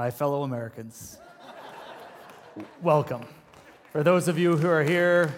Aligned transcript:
my 0.00 0.10
fellow 0.10 0.44
Americans. 0.44 1.18
Welcome. 2.80 3.20
For 3.92 4.02
those 4.02 4.28
of 4.28 4.38
you 4.38 4.56
who 4.56 4.66
are 4.66 4.82
here, 4.82 5.34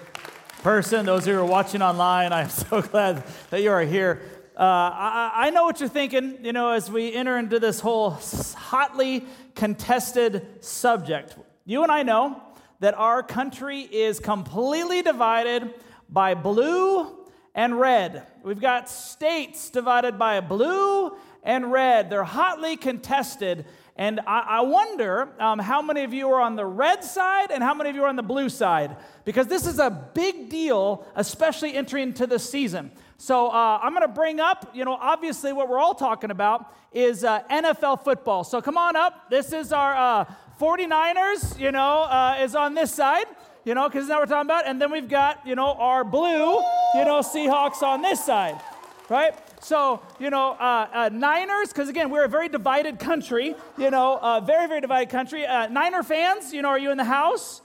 person, 0.63 1.05
those 1.05 1.27
who 1.27 1.37
are 1.37 1.45
watching 1.45 1.83
online, 1.83 2.33
I'm 2.33 2.49
so 2.71 2.81
glad 2.81 3.25
that 3.51 3.61
you 3.61 3.73
are 3.73 3.83
here. 3.83 4.23
Uh, 4.57 4.61
I, 4.63 5.33
I, 5.35 5.51
know 5.51 5.65
what 5.65 5.81
you're 5.81 5.89
thinking, 5.89 6.45
you 6.45 6.53
know, 6.53 6.71
as 6.71 6.89
we 6.89 7.13
enter 7.13 7.37
into 7.39 7.59
this 7.59 7.81
whole 7.81 8.11
hotly 8.55 9.27
contested 9.57 10.47
subject. 10.65 11.37
You 11.65 11.83
and 11.83 11.91
I 11.91 12.05
know 12.05 12.41
that 12.79 12.95
our 12.95 13.25
country 13.25 13.81
is 13.81 14.21
completely 14.21 15.03
divided 15.03 15.75
by 16.09 16.35
blue 16.35 17.27
and 17.53 17.81
red. 17.81 18.29
We've 18.45 18.61
got 18.61 18.89
states 18.89 19.71
divided 19.71 20.21
by 20.21 20.41
blue 20.41 21.17
and 21.43 21.73
red. 21.73 22.11
They're 22.11 22.23
hotly 22.23 22.77
contested. 22.77 23.67
And 23.97 24.21
I, 24.21 24.41
I 24.41 24.61
wonder 24.63 25.29
um, 25.39 25.59
how 25.59 25.83
many 25.83 26.05
of 26.05 26.15
you 26.15 26.31
are 26.31 26.41
on 26.41 26.57
the 26.57 26.65
red 26.65 27.05
side 27.05 27.51
and 27.51 27.63
how 27.63 27.75
many 27.75 27.91
of 27.91 27.97
you 27.97 28.05
are 28.05 28.09
on 28.09 28.17
the 28.17 28.23
blue 28.23 28.49
side, 28.49 28.97
because 29.25 29.47
this 29.49 29.67
is 29.67 29.79
a 29.79 29.91
big 29.91 30.49
deal, 30.49 31.07
especially 31.15 31.75
entering 31.75 32.09
into 32.09 32.27
the 32.27 32.39
season. 32.39 32.91
So 33.19 33.49
uh, 33.49 33.79
I'm 33.83 33.93
going 33.93 34.03
to 34.03 34.09
bring 34.09 34.41
up, 34.41 34.71
you 34.75 34.85
know, 34.85 34.95
obviously 34.95 35.53
what 35.53 35.69
we're 35.69 35.79
all 35.79 35.95
talking 35.95 36.31
about 36.31 36.75
is 36.93 37.23
uh, 37.23 37.43
NFL 37.51 38.03
football. 38.03 38.45
So 38.45 38.63
come 38.63 38.79
on 38.79 38.97
up. 38.97 39.31
This 39.31 39.53
is 39.53 39.73
our 39.73 39.95
uh, 39.95 40.25
49ers, 40.59 41.59
you 41.59 41.71
know, 41.71 42.03
uh, 42.03 42.39
is 42.41 42.55
on 42.55 42.75
this 42.75 42.93
side 42.93 43.27
you 43.65 43.75
know, 43.75 43.89
because 43.89 44.09
what 44.09 44.19
we're 44.19 44.27
talking 44.27 44.47
about. 44.47 44.67
And 44.67 44.81
then 44.81 44.91
we've 44.91 45.09
got, 45.09 45.47
you 45.47 45.55
know, 45.55 45.75
our 45.75 46.05
blue, 46.05 46.57
you 46.95 47.05
know, 47.05 47.21
Seahawks 47.21 47.83
on 47.83 48.03
this 48.03 48.25
side, 48.25 48.61
right? 49.09 49.35
So, 49.63 50.03
you 50.19 50.29
know, 50.29 50.53
uh, 50.53 50.89
uh, 50.93 51.11
Niners, 51.13 51.69
because 51.69 51.89
again, 51.89 52.11
we're 52.11 52.25
a 52.25 52.29
very 52.29 52.49
divided 52.49 52.99
country, 52.99 53.55
you 53.79 53.91
know, 53.91 54.19
uh, 54.21 54.41
very, 54.41 54.67
very 54.67 54.81
divided 54.81 55.09
country. 55.09 55.47
Uh, 55.47 55.69
Niner 55.69 56.03
fans, 56.03 56.53
you 56.53 56.63
know, 56.63 56.69
are 56.69 56.79
you 56.79 56.91
in 56.91 56.99
the 56.99 57.05
house? 57.05 57.63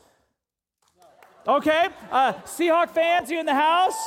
Okay. 1.48 1.88
Uh, 2.12 2.34
Seahawk 2.46 2.92
fans, 2.92 3.32
you 3.32 3.40
in 3.40 3.48
the 3.48 3.56
house? 3.56 3.98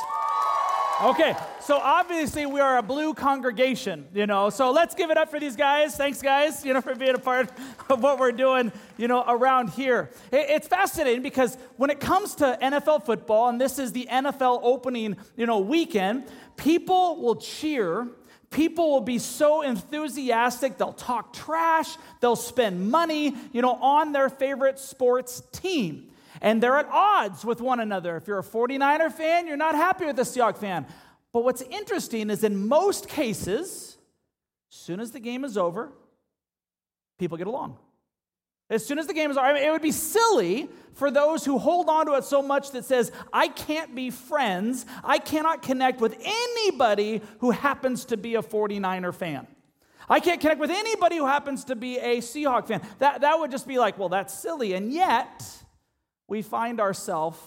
Okay, 1.03 1.35
so 1.63 1.79
obviously 1.79 2.45
we 2.45 2.61
are 2.61 2.77
a 2.77 2.83
blue 2.83 3.15
congregation, 3.15 4.07
you 4.13 4.27
know. 4.27 4.51
So 4.51 4.71
let's 4.71 4.95
give 4.95 5.11
it 5.11 5.17
up 5.17 5.31
for 5.31 5.41
these 5.41 5.57
guys. 5.57 5.97
Thanks, 5.97 6.21
guys, 6.21 6.63
you 6.63 6.75
know, 6.75 6.83
for 6.83 6.95
being 6.95 7.15
a 7.15 7.19
part 7.19 7.51
of 7.89 8.03
what 8.03 8.19
we're 8.19 8.33
doing, 8.33 8.71
you 8.99 9.09
know, 9.09 9.25
around 9.27 9.71
here. 9.71 10.11
It's 10.31 10.69
fascinating 10.69 11.23
because 11.23 11.57
when 11.79 11.89
it 11.89 12.01
comes 12.01 12.35
to 12.37 12.59
NFL 12.61 13.07
football, 13.07 13.49
and 13.49 13.59
this 13.59 13.79
is 13.79 13.93
the 13.93 14.09
NFL 14.13 14.61
opening, 14.63 15.17
you 15.39 15.47
know, 15.47 15.61
weekend, 15.61 16.27
people 16.61 17.21
will 17.21 17.37
cheer. 17.37 18.07
People 18.51 18.91
will 18.91 19.01
be 19.01 19.19
so 19.19 19.63
enthusiastic, 19.63 20.77
they'll 20.77 20.93
talk 20.93 21.33
trash, 21.33 21.97
they'll 22.21 22.35
spend 22.35 22.91
money, 22.91 23.33
you 23.53 23.63
know, 23.63 23.75
on 23.75 24.11
their 24.11 24.29
favorite 24.29 24.81
sports 24.81 25.41
team 25.53 26.11
and 26.41 26.63
they're 26.63 26.77
at 26.77 26.89
odds 26.91 27.45
with 27.45 27.61
one 27.61 27.81
another. 27.81 28.17
If 28.17 28.27
you're 28.27 28.39
a 28.39 28.45
49er 28.45 29.13
fan, 29.13 29.47
you're 29.47 29.57
not 29.57 29.75
happy 29.75 30.07
with 30.07 30.17
the 30.17 30.23
Seahawks 30.23 30.59
fan. 30.59 30.87
But 31.33 31.45
what's 31.45 31.63
interesting 31.63 32.31
is 32.31 32.43
in 32.43 32.67
most 32.67 33.09
cases, 33.09 33.97
as 34.73 34.77
soon 34.77 35.01
as 35.01 35.13
the 35.13 35.21
game 35.21 35.45
is 35.45 35.57
over, 35.57 35.93
people 37.19 37.37
get 37.37 37.47
along. 37.47 37.77
As 38.71 38.87
soon 38.87 39.01
as 39.01 39.09
the 39.09 39.15
game 39.15 39.31
is 39.31 39.37
over, 39.37 39.47
I 39.47 39.53
mean, 39.53 39.65
it 39.65 39.71
would 39.71 39.83
be 39.83 39.91
silly 39.91 40.71
for 40.95 41.11
those 41.11 41.45
who 41.45 41.59
hold 41.59 41.89
on 41.89 42.07
to 42.07 42.15
it 42.15 42.25
so 42.25 42.41
much 42.41 42.71
that 42.71 42.85
says, 42.85 43.11
I 43.33 43.49
can't 43.49 43.95
be 43.95 44.11
friends, 44.11 44.87
I 45.03 45.19
cannot 45.19 45.63
connect 45.63 46.01
with 46.01 46.17
anybody 46.23 47.21
who 47.41 47.51
happens 47.51 48.05
to 48.07 48.17
be 48.17 48.37
a 48.37 48.43
49er 48.43 49.13
fan. 49.13 49.49
I 50.09 50.21
can't 50.21 50.41
connect 50.41 50.61
with 50.61 50.71
anybody 50.71 51.17
who 51.17 51.27
happens 51.27 51.65
to 51.65 51.77
be 51.77 51.99
a 51.99 52.19
Seahawk 52.19 52.67
fan. 52.67 52.83
That, 52.99 53.21
that 53.21 53.39
would 53.39 53.51
just 53.51 53.67
be 53.67 53.79
like, 53.79 53.99
well, 53.99 54.09
that's 54.09 54.35
silly. 54.35 54.73
And 54.75 54.93
yet, 54.93 55.45
we 56.29 56.43
find 56.43 56.81
ourselves 56.81 57.39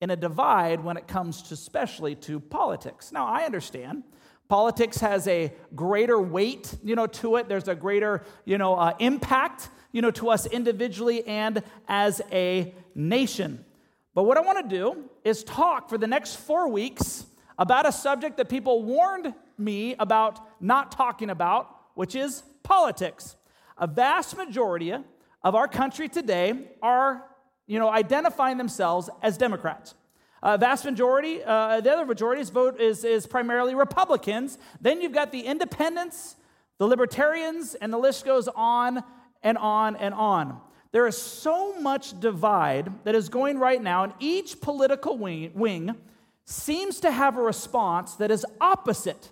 in 0.00 0.10
a 0.10 0.16
divide 0.16 0.84
when 0.84 0.96
it 0.96 1.06
comes 1.06 1.42
to 1.42 1.54
especially 1.54 2.14
to 2.14 2.40
politics. 2.40 3.10
Now, 3.10 3.26
I 3.26 3.44
understand 3.44 4.04
politics 4.48 4.98
has 4.98 5.28
a 5.28 5.52
greater 5.74 6.20
weight, 6.20 6.74
you 6.82 6.94
know, 6.94 7.06
to 7.06 7.36
it. 7.36 7.48
There's 7.48 7.68
a 7.68 7.74
greater, 7.74 8.24
you 8.44 8.58
know, 8.58 8.74
uh, 8.74 8.94
impact, 8.98 9.68
you 9.92 10.02
know, 10.02 10.10
to 10.12 10.30
us 10.30 10.46
individually 10.46 11.26
and 11.26 11.62
as 11.86 12.20
a 12.32 12.74
nation. 12.94 13.64
But 14.14 14.24
what 14.24 14.36
I 14.36 14.40
want 14.40 14.68
to 14.68 14.76
do 14.76 15.04
is 15.24 15.44
talk 15.44 15.88
for 15.88 15.98
the 15.98 16.06
next 16.06 16.36
four 16.36 16.68
weeks 16.68 17.26
about 17.58 17.86
a 17.86 17.92
subject 17.92 18.36
that 18.38 18.48
people 18.48 18.82
warned 18.82 19.34
me 19.58 19.94
about 19.98 20.40
not 20.60 20.92
talking 20.92 21.30
about, 21.30 21.68
which 21.94 22.14
is 22.14 22.42
politics. 22.62 23.36
A 23.76 23.86
vast 23.86 24.36
majority 24.36 24.92
of 24.92 25.54
our 25.54 25.68
country 25.68 26.08
today 26.08 26.68
are 26.82 27.24
you 27.68 27.78
know, 27.78 27.90
identifying 27.90 28.56
themselves 28.56 29.10
as 29.22 29.36
Democrats. 29.36 29.94
Uh, 30.42 30.56
vast 30.56 30.84
majority, 30.84 31.42
uh, 31.44 31.80
the 31.80 31.92
other 31.92 32.06
majority's 32.06 32.50
vote 32.50 32.80
is, 32.80 33.04
is 33.04 33.26
primarily 33.26 33.74
Republicans. 33.74 34.58
Then 34.80 35.00
you've 35.00 35.12
got 35.12 35.32
the 35.32 35.40
independents, 35.40 36.36
the 36.78 36.86
libertarians, 36.86 37.74
and 37.74 37.92
the 37.92 37.98
list 37.98 38.24
goes 38.24 38.48
on 38.48 39.02
and 39.42 39.58
on 39.58 39.96
and 39.96 40.14
on. 40.14 40.60
There 40.92 41.06
is 41.06 41.18
so 41.18 41.78
much 41.80 42.18
divide 42.18 43.04
that 43.04 43.14
is 43.14 43.28
going 43.28 43.58
right 43.58 43.82
now, 43.82 44.04
and 44.04 44.12
each 44.20 44.60
political 44.60 45.18
wing, 45.18 45.50
wing 45.54 45.96
seems 46.44 47.00
to 47.00 47.10
have 47.10 47.36
a 47.36 47.42
response 47.42 48.14
that 48.14 48.30
is 48.30 48.46
opposite. 48.60 49.30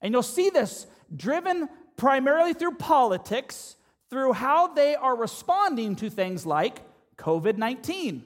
And 0.00 0.14
you'll 0.14 0.22
see 0.22 0.50
this 0.50 0.86
driven 1.14 1.68
primarily 1.96 2.54
through 2.54 2.76
politics, 2.76 3.76
through 4.08 4.32
how 4.32 4.68
they 4.68 4.94
are 4.94 5.16
responding 5.16 5.96
to 5.96 6.08
things 6.08 6.46
like 6.46 6.80
COVID 7.16 7.58
19, 7.58 8.24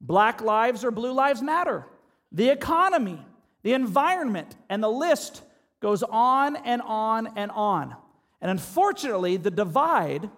Black 0.00 0.40
Lives 0.40 0.84
or 0.84 0.90
Blue 0.90 1.12
Lives 1.12 1.42
Matter, 1.42 1.86
the 2.32 2.48
economy, 2.50 3.24
the 3.62 3.72
environment, 3.72 4.56
and 4.68 4.82
the 4.82 4.90
list 4.90 5.42
goes 5.80 6.02
on 6.02 6.56
and 6.56 6.82
on 6.82 7.28
and 7.36 7.50
on. 7.50 7.96
And 8.40 8.50
unfortunately, 8.50 9.36
the 9.36 9.50
divide 9.50 10.30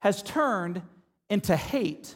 has 0.00 0.22
turned 0.22 0.82
into 1.28 1.56
hate. 1.56 2.14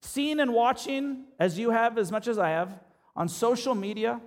Seeing 0.00 0.40
and 0.40 0.52
watching, 0.52 1.24
as 1.38 1.58
you 1.58 1.70
have, 1.70 1.96
as 1.96 2.10
much 2.10 2.26
as 2.26 2.38
I 2.38 2.50
have, 2.50 2.78
on 3.14 3.28
social 3.28 3.74
media, 3.74 4.20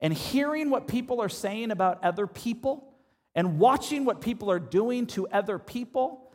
and 0.00 0.12
hearing 0.12 0.68
what 0.68 0.88
people 0.88 1.20
are 1.20 1.28
saying 1.28 1.70
about 1.70 2.02
other 2.02 2.26
people, 2.26 2.92
and 3.34 3.58
watching 3.58 4.04
what 4.04 4.20
people 4.20 4.50
are 4.50 4.58
doing 4.58 5.06
to 5.06 5.28
other 5.28 5.58
people 5.58 6.32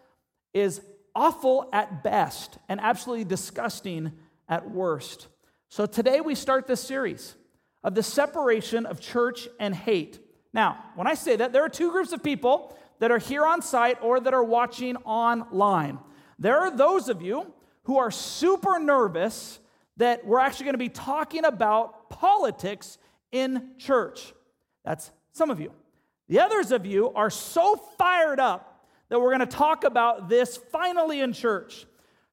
is 0.53 0.81
awful 1.13 1.67
at 1.73 2.03
best 2.03 2.57
and 2.69 2.79
absolutely 2.79 3.25
disgusting 3.25 4.13
at 4.47 4.69
worst. 4.69 5.27
So 5.69 5.85
today 5.85 6.21
we 6.21 6.35
start 6.35 6.67
this 6.67 6.81
series 6.81 7.35
of 7.83 7.95
the 7.95 8.03
separation 8.03 8.85
of 8.85 8.99
church 8.99 9.47
and 9.59 9.75
hate. 9.75 10.19
Now, 10.53 10.83
when 10.95 11.07
I 11.07 11.13
say 11.13 11.35
that, 11.35 11.53
there 11.53 11.63
are 11.63 11.69
two 11.69 11.91
groups 11.91 12.11
of 12.11 12.23
people 12.23 12.77
that 12.99 13.11
are 13.11 13.19
here 13.19 13.45
on 13.45 13.61
site 13.61 13.97
or 14.01 14.19
that 14.19 14.33
are 14.33 14.43
watching 14.43 14.95
online. 14.97 15.99
There 16.39 16.59
are 16.59 16.75
those 16.75 17.09
of 17.09 17.21
you 17.21 17.53
who 17.83 17.97
are 17.97 18.11
super 18.11 18.79
nervous 18.79 19.59
that 19.97 20.25
we're 20.25 20.39
actually 20.39 20.65
going 20.65 20.73
to 20.73 20.79
be 20.79 20.89
talking 20.89 21.45
about 21.45 22.09
politics 22.09 22.97
in 23.31 23.71
church. 23.77 24.33
That's 24.85 25.11
some 25.33 25.49
of 25.49 25.59
you. 25.59 25.71
The 26.27 26.39
others 26.39 26.71
of 26.71 26.85
you 26.85 27.11
are 27.13 27.29
so 27.29 27.75
fired 27.97 28.39
up 28.39 28.85
that 29.09 29.19
we're 29.19 29.35
going 29.35 29.47
to 29.47 29.57
talk 29.57 29.83
about 29.83 30.29
this 30.29 30.57
finally 30.57 31.21
in 31.21 31.33
church. 31.33 31.85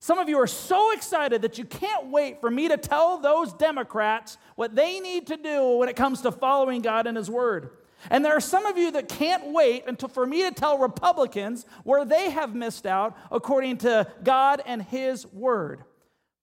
Some 0.05 0.19
of 0.19 0.29
you 0.29 0.37
are 0.37 0.47
so 0.47 0.93
excited 0.93 1.41
that 1.41 1.57
you 1.57 1.65
can't 1.65 2.09
wait 2.09 2.39
for 2.43 2.51
me 2.51 2.69
to 2.69 2.77
tell 2.77 3.17
those 3.17 3.55
Democrats 3.55 4.37
what 4.55 4.75
they 4.75 5.01
need 5.01 5.29
to 5.29 5.39
do 5.39 5.79
when 5.79 5.89
it 5.89 5.97
comes 5.97 6.21
to 6.21 6.31
following 6.31 6.83
God 6.83 7.07
and 7.07 7.17
His 7.17 7.31
Word. 7.31 7.71
And 8.11 8.23
there 8.23 8.37
are 8.37 8.41
some 8.41 8.67
of 8.67 8.77
you 8.77 8.91
that 8.91 9.09
can't 9.09 9.55
wait 9.55 9.85
until 9.87 10.11
for 10.11 10.27
me 10.27 10.43
to 10.43 10.51
tell 10.51 10.77
Republicans 10.77 11.65
where 11.85 12.05
they 12.05 12.29
have 12.29 12.55
missed 12.55 12.85
out 12.85 13.17
according 13.33 13.79
to 13.79 14.07
God 14.23 14.61
and 14.67 14.83
His 14.83 15.27
Word. 15.29 15.85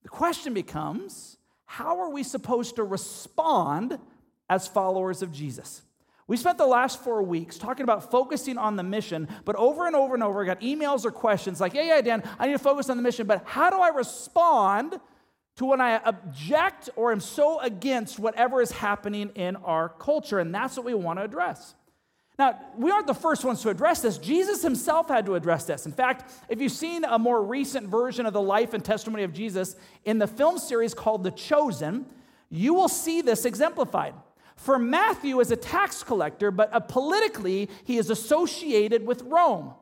The 0.02 0.10
question 0.10 0.56
becomes 0.56 1.38
how 1.66 2.00
are 2.00 2.10
we 2.10 2.24
supposed 2.24 2.78
to 2.78 2.84
respond 2.84 4.00
as 4.50 4.68
followers 4.68 5.22
of 5.22 5.32
Jesus? 5.32 5.84
We 6.32 6.38
spent 6.38 6.58
the 6.58 6.66
last 6.66 7.04
four 7.04 7.22
weeks 7.24 7.58
talking 7.58 7.84
about 7.84 8.10
focusing 8.10 8.58
on 8.58 8.78
the 8.78 8.84
mission, 8.84 9.28
but 9.44 9.58
over 9.58 9.86
and 9.86 9.98
over 9.98 10.14
and 10.14 10.24
over, 10.24 10.42
I 10.42 10.46
got 10.46 10.62
emails 10.62 11.04
or 11.04 11.12
questions 11.12 11.60
like, 11.60 11.74
yeah, 11.74 11.82
yeah, 11.82 12.00
Dan, 12.00 12.24
I 12.40 12.48
need 12.48 12.54
to 12.54 12.58
focus 12.58 12.90
on 12.90 12.96
the 12.96 13.04
mission, 13.04 13.28
but 13.28 13.44
how 13.46 13.70
do 13.70 13.82
I 13.82 13.90
respond 13.90 14.98
to 15.58 15.66
when 15.66 15.82
I 15.82 15.98
object 16.06 16.90
or 16.96 17.12
am 17.12 17.20
so 17.20 17.60
against 17.60 18.18
whatever 18.18 18.62
is 18.62 18.72
happening 18.72 19.32
in 19.36 19.58
our 19.58 19.90
culture? 19.90 20.40
And 20.40 20.56
that's 20.56 20.78
what 20.78 20.86
we 20.86 20.94
want 20.94 21.20
to 21.20 21.26
address. 21.26 21.76
Now, 22.40 22.58
we 22.78 22.92
aren't 22.92 23.08
the 23.08 23.14
first 23.14 23.44
ones 23.44 23.62
to 23.64 23.70
address 23.70 24.02
this. 24.02 24.18
Jesus 24.18 24.62
himself 24.62 25.10
had 25.10 25.26
to 25.26 25.36
address 25.36 25.66
this. 25.66 25.86
In 25.86 25.92
fact, 25.92 26.32
if 26.48 26.62
you've 26.62 26.72
seen 26.72 27.04
a 27.04 27.20
more 27.20 27.44
recent 27.44 27.90
version 27.90 28.26
of 28.26 28.32
the 28.32 28.42
life 28.42 28.74
and 28.74 28.86
testimony 28.86 29.24
of 29.24 29.34
Jesus 29.34 29.76
in 30.06 30.18
the 30.18 30.28
film 30.28 30.60
series 30.60 30.94
called 30.94 31.26
The 31.26 31.32
Chosen, 31.32 32.06
you 32.50 32.74
will 32.74 32.88
see 32.88 33.20
this 33.22 33.44
exemplified. 33.44 34.14
For 34.62 34.78
Matthew 34.78 35.40
is 35.40 35.50
a 35.50 35.56
tax 35.56 36.04
collector, 36.04 36.52
but 36.52 36.72
uh, 36.72 36.80
politically 36.80 37.68
he 37.84 37.98
is 37.98 38.12
associated 38.12 39.06
with 39.08 39.24
Rome. 39.24 39.74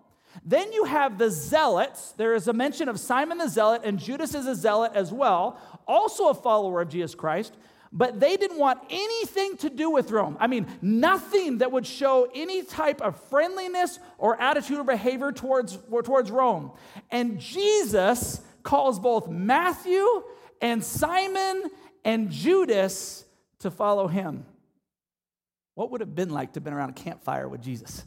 Then 0.45 0.71
you 0.71 0.85
have 0.85 1.17
the 1.17 1.29
zealots. 1.29 2.13
There 2.13 2.33
is 2.33 2.47
a 2.47 2.53
mention 2.53 2.87
of 2.87 2.97
Simon 2.97 3.39
the 3.39 3.49
zealot, 3.49 3.81
and 3.83 3.99
Judas 3.99 4.33
is 4.33 4.47
a 4.47 4.55
zealot 4.55 4.93
as 4.95 5.11
well, 5.11 5.59
also 5.85 6.29
a 6.29 6.33
follower 6.33 6.79
of 6.79 6.87
Jesus 6.87 7.13
Christ. 7.13 7.53
But 7.91 8.21
they 8.21 8.37
didn't 8.37 8.57
want 8.57 8.79
anything 8.89 9.57
to 9.57 9.69
do 9.69 9.89
with 9.89 10.11
Rome. 10.11 10.37
I 10.39 10.47
mean, 10.47 10.65
nothing 10.81 11.57
that 11.57 11.73
would 11.73 11.85
show 11.85 12.29
any 12.33 12.63
type 12.63 13.01
of 13.01 13.19
friendliness 13.29 13.99
or 14.17 14.39
attitude 14.39 14.77
or 14.77 14.85
behavior 14.85 15.33
towards, 15.33 15.77
towards 16.03 16.31
Rome. 16.31 16.71
And 17.11 17.37
Jesus 17.37 18.39
calls 18.63 18.97
both 18.97 19.27
Matthew 19.27 20.23
and 20.61 20.81
Simon 20.81 21.63
and 22.05 22.29
Judas 22.29 23.25
to 23.59 23.71
follow 23.71 24.07
him. 24.07 24.45
What 25.79 25.91
would 25.91 26.01
it 26.01 26.07
have 26.07 26.15
been 26.15 26.29
like 26.29 26.51
to 26.51 26.57
have 26.57 26.65
been 26.65 26.73
around 26.73 26.89
a 26.89 26.93
campfire 26.93 27.47
with 27.47 27.61
Jesus? 27.61 28.03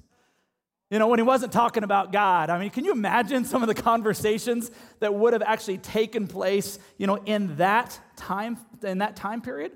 You 0.90 0.98
know, 0.98 1.08
when 1.08 1.18
he 1.18 1.22
wasn't 1.22 1.52
talking 1.52 1.84
about 1.84 2.12
God. 2.12 2.50
I 2.50 2.58
mean, 2.58 2.68
can 2.68 2.84
you 2.84 2.92
imagine 2.92 3.46
some 3.46 3.62
of 3.62 3.66
the 3.66 3.74
conversations 3.74 4.70
that 5.00 5.14
would 5.14 5.32
have 5.32 5.40
actually 5.40 5.78
taken 5.78 6.26
place, 6.26 6.78
you 6.98 7.06
know, 7.06 7.16
in 7.24 7.56
that 7.56 7.98
time, 8.14 8.58
in 8.82 8.98
that 8.98 9.16
time 9.16 9.40
period? 9.40 9.72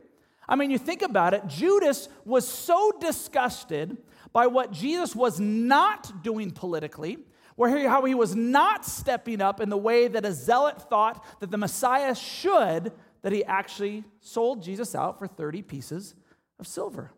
I 0.47 0.57
mean, 0.57 0.71
you 0.71 0.77
think 0.77 1.01
about 1.01 1.33
it, 1.33 1.47
Judas 1.47 2.11
was 2.27 2.47
so 2.47 2.93
disgusted 3.01 3.97
by 4.31 4.47
what 4.47 4.73
Jesus 4.73 5.17
was 5.17 5.41
not 5.41 6.23
doing 6.23 6.51
politically, 6.51 7.17
where 7.55 7.89
how 7.89 8.05
he 8.05 8.15
was 8.15 8.37
not 8.37 8.85
stepping 8.85 9.41
up 9.41 9.59
in 9.59 9.71
the 9.71 9.79
way 9.79 10.07
that 10.07 10.27
a 10.27 10.35
zealot 10.35 10.91
thought 10.91 11.25
that 11.41 11.51
the 11.51 11.57
Messiah 11.57 12.15
should, 12.15 12.93
that 13.23 13.33
he 13.33 13.43
actually 13.43 14.05
sold 14.21 14.63
Jesus 14.63 14.95
out 14.95 15.19
for 15.19 15.27
30 15.27 15.63
pieces 15.63 16.15
of 16.61 16.67
silver. 16.67 17.11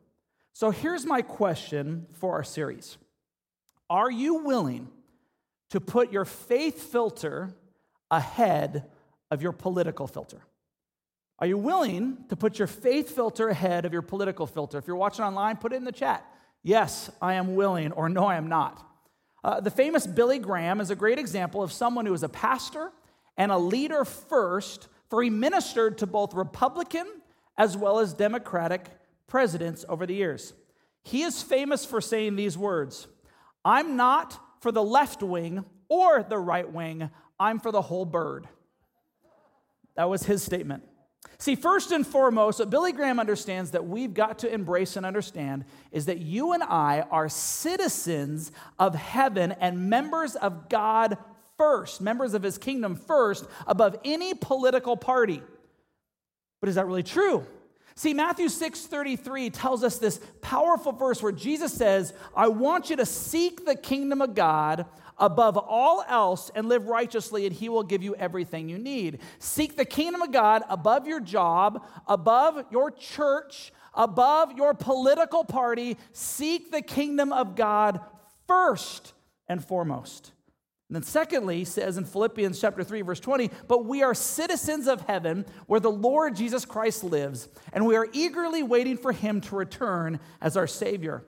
So 0.58 0.72
here's 0.72 1.06
my 1.06 1.22
question 1.22 2.08
for 2.14 2.32
our 2.32 2.42
series. 2.42 2.98
Are 3.88 4.10
you 4.10 4.42
willing 4.42 4.88
to 5.70 5.80
put 5.80 6.10
your 6.10 6.24
faith 6.24 6.82
filter 6.90 7.54
ahead 8.10 8.90
of 9.30 9.40
your 9.40 9.52
political 9.52 10.08
filter? 10.08 10.40
Are 11.38 11.46
you 11.46 11.56
willing 11.56 12.24
to 12.28 12.34
put 12.34 12.58
your 12.58 12.66
faith 12.66 13.14
filter 13.14 13.48
ahead 13.48 13.84
of 13.84 13.92
your 13.92 14.02
political 14.02 14.48
filter? 14.48 14.78
If 14.78 14.88
you're 14.88 14.96
watching 14.96 15.24
online, 15.24 15.58
put 15.58 15.72
it 15.72 15.76
in 15.76 15.84
the 15.84 15.92
chat. 15.92 16.26
Yes, 16.64 17.08
I 17.22 17.34
am 17.34 17.54
willing, 17.54 17.92
or 17.92 18.08
no, 18.08 18.26
I 18.26 18.34
am 18.34 18.48
not. 18.48 18.84
Uh, 19.44 19.60
the 19.60 19.70
famous 19.70 20.08
Billy 20.08 20.40
Graham 20.40 20.80
is 20.80 20.90
a 20.90 20.96
great 20.96 21.20
example 21.20 21.62
of 21.62 21.72
someone 21.72 22.04
who 22.04 22.10
was 22.10 22.24
a 22.24 22.28
pastor 22.28 22.90
and 23.36 23.52
a 23.52 23.58
leader 23.58 24.04
first, 24.04 24.88
for 25.08 25.22
he 25.22 25.30
ministered 25.30 25.98
to 25.98 26.06
both 26.08 26.34
Republican 26.34 27.06
as 27.56 27.76
well 27.76 28.00
as 28.00 28.12
Democratic 28.12 28.90
presidents 29.28 29.84
over 29.88 30.06
the 30.06 30.14
years. 30.14 30.52
He 31.04 31.22
is 31.22 31.42
famous 31.42 31.84
for 31.84 32.00
saying 32.00 32.36
these 32.36 32.58
words 32.58 33.06
I'm 33.64 33.96
not 33.96 34.38
for 34.60 34.72
the 34.72 34.82
left 34.82 35.22
wing 35.22 35.64
or 35.88 36.22
the 36.22 36.38
right 36.38 36.70
wing, 36.70 37.10
I'm 37.38 37.60
for 37.60 37.70
the 37.70 37.82
whole 37.82 38.04
bird. 38.04 38.48
That 39.94 40.08
was 40.08 40.24
his 40.24 40.42
statement. 40.42 40.84
See, 41.38 41.54
first 41.54 41.92
and 41.92 42.06
foremost, 42.06 42.58
what 42.58 42.70
Billy 42.70 42.92
Graham 42.92 43.20
understands 43.20 43.70
that 43.72 43.86
we've 43.86 44.12
got 44.12 44.40
to 44.40 44.52
embrace 44.52 44.96
and 44.96 45.06
understand 45.06 45.64
is 45.92 46.06
that 46.06 46.18
you 46.18 46.52
and 46.52 46.62
I 46.62 47.04
are 47.10 47.28
citizens 47.28 48.50
of 48.78 48.94
heaven 48.94 49.52
and 49.52 49.88
members 49.88 50.34
of 50.34 50.68
God 50.68 51.16
first, 51.56 52.00
members 52.00 52.34
of 52.34 52.42
his 52.42 52.58
kingdom 52.58 52.96
first, 52.96 53.46
above 53.66 53.96
any 54.04 54.34
political 54.34 54.96
party. 54.96 55.42
But 56.60 56.68
is 56.68 56.74
that 56.74 56.86
really 56.86 57.04
true? 57.04 57.46
See, 57.98 58.14
Matthew 58.14 58.48
6:33 58.48 59.50
tells 59.50 59.82
us 59.82 59.98
this 59.98 60.20
powerful 60.40 60.92
verse 60.92 61.20
where 61.20 61.32
Jesus 61.32 61.74
says, 61.74 62.14
"I 62.32 62.46
want 62.46 62.90
you 62.90 62.94
to 62.94 63.04
seek 63.04 63.64
the 63.64 63.74
kingdom 63.74 64.22
of 64.22 64.36
God 64.36 64.86
above 65.18 65.56
all 65.56 66.04
else 66.06 66.48
and 66.54 66.68
live 66.68 66.86
righteously, 66.86 67.44
and 67.44 67.52
he 67.52 67.68
will 67.68 67.82
give 67.82 68.04
you 68.04 68.14
everything 68.14 68.68
you 68.68 68.78
need." 68.78 69.20
Seek 69.40 69.76
the 69.76 69.84
kingdom 69.84 70.22
of 70.22 70.30
God 70.30 70.62
above 70.68 71.08
your 71.08 71.18
job, 71.18 71.84
above 72.06 72.64
your 72.70 72.92
church, 72.92 73.72
above 73.94 74.52
your 74.52 74.74
political 74.74 75.44
party. 75.44 75.98
Seek 76.12 76.70
the 76.70 76.82
kingdom 76.82 77.32
of 77.32 77.56
God 77.56 77.98
first 78.46 79.12
and 79.48 79.64
foremost. 79.64 80.30
And 80.88 80.96
then, 80.96 81.02
secondly, 81.02 81.64
says 81.66 81.98
in 81.98 82.04
Philippians 82.04 82.58
chapter 82.58 82.82
3, 82.82 83.02
verse 83.02 83.20
20, 83.20 83.50
but 83.66 83.84
we 83.84 84.02
are 84.02 84.14
citizens 84.14 84.86
of 84.86 85.02
heaven 85.02 85.44
where 85.66 85.80
the 85.80 85.90
Lord 85.90 86.34
Jesus 86.34 86.64
Christ 86.64 87.04
lives, 87.04 87.48
and 87.74 87.86
we 87.86 87.94
are 87.94 88.08
eagerly 88.12 88.62
waiting 88.62 88.96
for 88.96 89.12
him 89.12 89.42
to 89.42 89.56
return 89.56 90.18
as 90.40 90.56
our 90.56 90.66
Savior. 90.66 91.24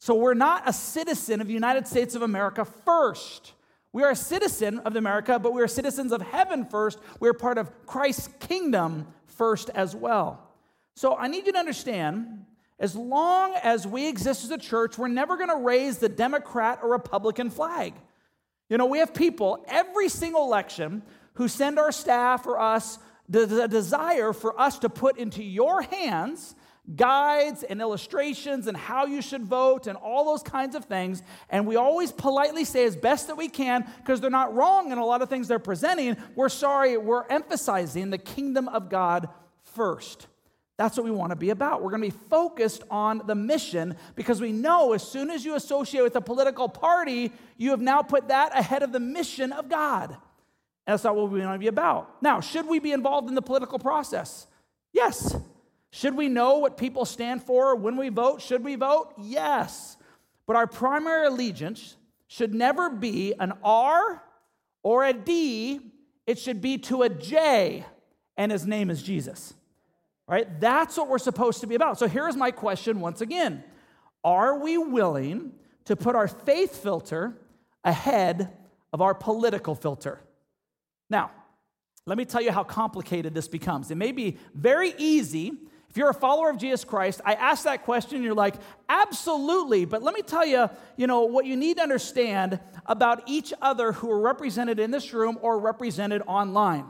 So 0.00 0.16
we're 0.16 0.34
not 0.34 0.68
a 0.68 0.72
citizen 0.72 1.40
of 1.40 1.46
the 1.46 1.54
United 1.54 1.86
States 1.86 2.16
of 2.16 2.22
America 2.22 2.64
first. 2.64 3.52
We 3.92 4.02
are 4.02 4.10
a 4.10 4.16
citizen 4.16 4.80
of 4.80 4.96
America, 4.96 5.38
but 5.38 5.52
we 5.52 5.62
are 5.62 5.68
citizens 5.68 6.10
of 6.10 6.20
heaven 6.20 6.64
first. 6.64 6.98
We're 7.20 7.34
part 7.34 7.58
of 7.58 7.86
Christ's 7.86 8.28
kingdom 8.40 9.06
first 9.26 9.70
as 9.70 9.94
well. 9.94 10.50
So 10.96 11.16
I 11.16 11.28
need 11.28 11.46
you 11.46 11.52
to 11.52 11.58
understand 11.58 12.44
as 12.80 12.96
long 12.96 13.54
as 13.62 13.86
we 13.86 14.08
exist 14.08 14.42
as 14.42 14.50
a 14.50 14.58
church, 14.58 14.98
we're 14.98 15.06
never 15.06 15.36
going 15.36 15.48
to 15.48 15.56
raise 15.56 15.98
the 15.98 16.08
Democrat 16.08 16.80
or 16.82 16.90
Republican 16.90 17.48
flag. 17.48 17.94
You 18.68 18.78
know, 18.78 18.86
we 18.86 18.98
have 18.98 19.14
people 19.14 19.64
every 19.68 20.08
single 20.08 20.44
election 20.44 21.02
who 21.34 21.48
send 21.48 21.78
our 21.78 21.92
staff 21.92 22.46
or 22.46 22.58
us 22.58 22.98
the, 23.28 23.66
desire 23.68 24.32
for 24.32 24.58
us 24.60 24.78
to 24.80 24.88
put 24.88 25.18
into 25.18 25.42
your 25.42 25.82
hands 25.82 26.54
guides 26.96 27.62
and 27.62 27.80
illustrations 27.80 28.66
and 28.66 28.76
how 28.76 29.06
you 29.06 29.22
should 29.22 29.44
vote 29.44 29.86
and 29.86 29.96
all 29.96 30.24
those 30.24 30.42
kinds 30.42 30.74
of 30.74 30.84
things. 30.84 31.22
And 31.48 31.66
we 31.66 31.76
always 31.76 32.12
politely 32.12 32.64
say 32.64 32.84
as 32.84 32.96
best 32.96 33.28
that 33.28 33.36
we 33.36 33.48
can, 33.48 33.90
because 33.98 34.20
they're 34.20 34.30
not 34.30 34.54
wrong 34.54 34.92
in 34.92 34.98
a 34.98 35.04
lot 35.04 35.22
of 35.22 35.28
things 35.28 35.48
they're 35.48 35.58
presenting. 35.58 36.16
We're 36.34 36.50
sorry, 36.50 36.98
we're 36.98 37.26
emphasizing 37.28 38.10
the 38.10 38.18
kingdom 38.18 38.68
of 38.68 38.90
God 38.90 39.28
first. 39.62 40.26
That's 40.76 40.96
what 40.96 41.04
we 41.04 41.12
want 41.12 41.30
to 41.30 41.36
be 41.36 41.50
about. 41.50 41.82
We're 41.82 41.90
going 41.90 42.02
to 42.02 42.16
be 42.16 42.24
focused 42.28 42.82
on 42.90 43.22
the 43.26 43.34
mission 43.34 43.96
because 44.16 44.40
we 44.40 44.50
know 44.50 44.92
as 44.92 45.06
soon 45.06 45.30
as 45.30 45.44
you 45.44 45.54
associate 45.54 46.02
with 46.02 46.16
a 46.16 46.20
political 46.20 46.68
party, 46.68 47.30
you 47.56 47.70
have 47.70 47.80
now 47.80 48.02
put 48.02 48.28
that 48.28 48.58
ahead 48.58 48.82
of 48.82 48.90
the 48.90 48.98
mission 48.98 49.52
of 49.52 49.68
God. 49.68 50.16
That's 50.86 51.04
not 51.04 51.14
what 51.14 51.30
we 51.30 51.40
want 51.40 51.54
to 51.54 51.58
be 51.58 51.68
about. 51.68 52.20
Now, 52.22 52.40
should 52.40 52.66
we 52.66 52.80
be 52.80 52.92
involved 52.92 53.28
in 53.28 53.34
the 53.34 53.42
political 53.42 53.78
process? 53.78 54.46
Yes. 54.92 55.36
Should 55.90 56.16
we 56.16 56.28
know 56.28 56.58
what 56.58 56.76
people 56.76 57.04
stand 57.04 57.44
for 57.44 57.76
when 57.76 57.96
we 57.96 58.08
vote? 58.08 58.42
Should 58.42 58.64
we 58.64 58.74
vote? 58.74 59.12
Yes. 59.16 59.96
But 60.46 60.56
our 60.56 60.66
primary 60.66 61.26
allegiance 61.26 61.96
should 62.26 62.52
never 62.52 62.90
be 62.90 63.32
an 63.38 63.52
R 63.62 64.22
or 64.82 65.04
a 65.04 65.12
D, 65.12 65.80
it 66.26 66.38
should 66.38 66.60
be 66.60 66.78
to 66.78 67.02
a 67.02 67.08
J, 67.08 67.86
and 68.36 68.52
his 68.52 68.66
name 68.66 68.90
is 68.90 69.02
Jesus. 69.02 69.54
Right? 70.26 70.60
That's 70.60 70.96
what 70.96 71.08
we're 71.08 71.18
supposed 71.18 71.60
to 71.60 71.66
be 71.66 71.74
about. 71.74 71.98
So 71.98 72.08
here's 72.08 72.36
my 72.36 72.50
question 72.50 73.00
once 73.00 73.20
again 73.20 73.64
Are 74.22 74.58
we 74.58 74.78
willing 74.78 75.52
to 75.84 75.96
put 75.96 76.16
our 76.16 76.28
faith 76.28 76.82
filter 76.82 77.36
ahead 77.84 78.56
of 78.92 79.02
our 79.02 79.14
political 79.14 79.74
filter? 79.74 80.20
Now, 81.10 81.30
let 82.06 82.18
me 82.18 82.24
tell 82.24 82.42
you 82.42 82.52
how 82.52 82.64
complicated 82.64 83.34
this 83.34 83.48
becomes. 83.48 83.90
It 83.90 83.96
may 83.96 84.12
be 84.12 84.36
very 84.54 84.94
easy. 84.98 85.52
If 85.88 85.98
you're 85.98 86.10
a 86.10 86.14
follower 86.14 86.50
of 86.50 86.58
Jesus 86.58 86.84
Christ, 86.84 87.20
I 87.24 87.34
ask 87.34 87.64
that 87.64 87.84
question, 87.84 88.16
and 88.16 88.24
you're 88.24 88.34
like, 88.34 88.56
absolutely. 88.88 89.84
But 89.84 90.02
let 90.02 90.12
me 90.12 90.22
tell 90.22 90.44
you, 90.44 90.68
you 90.96 91.06
know, 91.06 91.22
what 91.22 91.46
you 91.46 91.56
need 91.56 91.76
to 91.76 91.84
understand 91.84 92.58
about 92.84 93.22
each 93.26 93.54
other 93.62 93.92
who 93.92 94.10
are 94.10 94.18
represented 94.18 94.80
in 94.80 94.90
this 94.90 95.12
room 95.12 95.38
or 95.40 95.58
represented 95.58 96.20
online. 96.26 96.86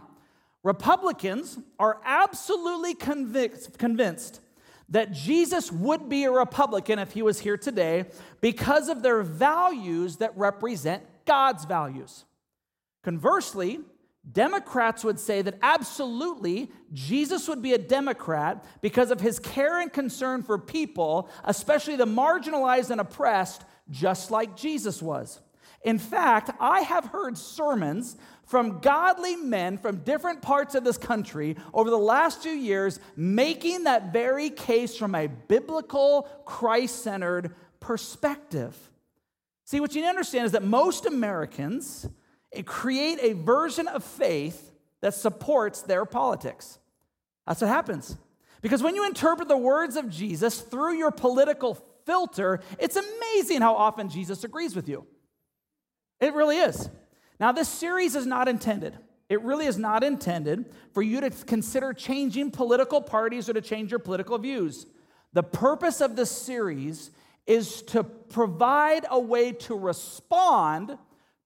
Republicans 0.64 1.58
are 1.78 2.00
absolutely 2.04 2.94
convinced, 2.94 4.40
that 4.88 5.12
Jesus 5.12 5.70
would 5.70 6.08
be 6.08 6.24
a 6.24 6.32
Republican 6.32 6.98
if 6.98 7.12
he 7.12 7.22
was 7.22 7.38
here 7.38 7.56
today 7.56 8.06
because 8.40 8.88
of 8.88 9.02
their 9.02 9.22
values 9.22 10.16
that 10.16 10.36
represent 10.36 11.02
God's 11.26 11.64
values. 11.64 12.24
Conversely, 13.02 13.80
Democrats 14.30 15.04
would 15.04 15.20
say 15.20 15.42
that 15.42 15.58
absolutely 15.60 16.70
Jesus 16.94 17.46
would 17.46 17.60
be 17.60 17.74
a 17.74 17.78
Democrat 17.78 18.64
because 18.80 19.10
of 19.10 19.20
his 19.20 19.38
care 19.38 19.80
and 19.80 19.92
concern 19.92 20.42
for 20.42 20.58
people, 20.58 21.28
especially 21.44 21.96
the 21.96 22.06
marginalized 22.06 22.88
and 22.88 23.02
oppressed, 23.02 23.64
just 23.90 24.30
like 24.30 24.56
Jesus 24.56 25.02
was. 25.02 25.40
In 25.84 25.98
fact, 25.98 26.50
I 26.58 26.80
have 26.80 27.04
heard 27.06 27.36
sermons 27.36 28.16
from 28.46 28.80
godly 28.80 29.36
men 29.36 29.78
from 29.78 29.98
different 29.98 30.42
parts 30.42 30.74
of 30.74 30.82
this 30.82 30.98
country 30.98 31.56
over 31.72 31.90
the 31.90 31.98
last 31.98 32.42
few 32.42 32.52
years 32.52 33.00
making 33.16 33.84
that 33.84 34.12
very 34.12 34.50
case 34.50 34.96
from 34.96 35.14
a 35.14 35.26
biblical, 35.26 36.22
Christ 36.46 37.02
centered 37.02 37.54
perspective. 37.80 38.76
See, 39.66 39.80
what 39.80 39.94
you 39.94 40.00
need 40.00 40.06
to 40.06 40.10
understand 40.10 40.46
is 40.46 40.52
that 40.52 40.62
most 40.62 41.06
Americans 41.06 42.08
eh, 42.52 42.62
create 42.62 43.18
a 43.22 43.34
version 43.34 43.86
of 43.88 44.02
faith 44.02 44.72
that 45.00 45.14
supports 45.14 45.82
their 45.82 46.06
politics. 46.06 46.78
That's 47.46 47.60
what 47.60 47.68
happens. 47.68 48.16
Because 48.62 48.82
when 48.82 48.94
you 48.94 49.06
interpret 49.06 49.48
the 49.48 49.56
words 49.56 49.96
of 49.96 50.08
Jesus 50.08 50.60
through 50.60 50.94
your 50.94 51.10
political 51.10 51.74
filter, 52.06 52.60
it's 52.78 52.96
amazing 52.96 53.60
how 53.60 53.74
often 53.74 54.08
Jesus 54.08 54.44
agrees 54.44 54.74
with 54.74 54.88
you. 54.88 55.06
It 56.20 56.34
really 56.34 56.58
is. 56.58 56.88
Now, 57.40 57.52
this 57.52 57.68
series 57.68 58.14
is 58.14 58.26
not 58.26 58.48
intended, 58.48 58.96
it 59.28 59.42
really 59.42 59.66
is 59.66 59.78
not 59.78 60.04
intended 60.04 60.72
for 60.92 61.02
you 61.02 61.20
to 61.20 61.30
consider 61.30 61.92
changing 61.92 62.50
political 62.50 63.00
parties 63.00 63.48
or 63.48 63.54
to 63.54 63.60
change 63.60 63.90
your 63.90 63.98
political 63.98 64.38
views. 64.38 64.86
The 65.32 65.42
purpose 65.42 66.00
of 66.00 66.14
this 66.14 66.30
series 66.30 67.10
is 67.46 67.82
to 67.82 68.04
provide 68.04 69.04
a 69.10 69.18
way 69.18 69.52
to 69.52 69.74
respond 69.74 70.96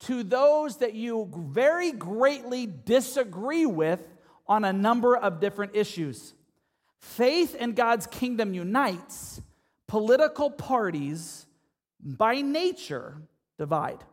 to 0.00 0.22
those 0.22 0.76
that 0.78 0.94
you 0.94 1.28
very 1.34 1.92
greatly 1.92 2.66
disagree 2.66 3.66
with 3.66 4.00
on 4.46 4.64
a 4.64 4.72
number 4.72 5.16
of 5.16 5.40
different 5.40 5.74
issues. 5.74 6.34
Faith 6.98 7.54
in 7.54 7.72
God's 7.72 8.06
kingdom 8.06 8.54
unites, 8.54 9.40
political 9.86 10.50
parties 10.50 11.46
by 12.00 12.40
nature 12.42 13.22
divide. 13.58 14.04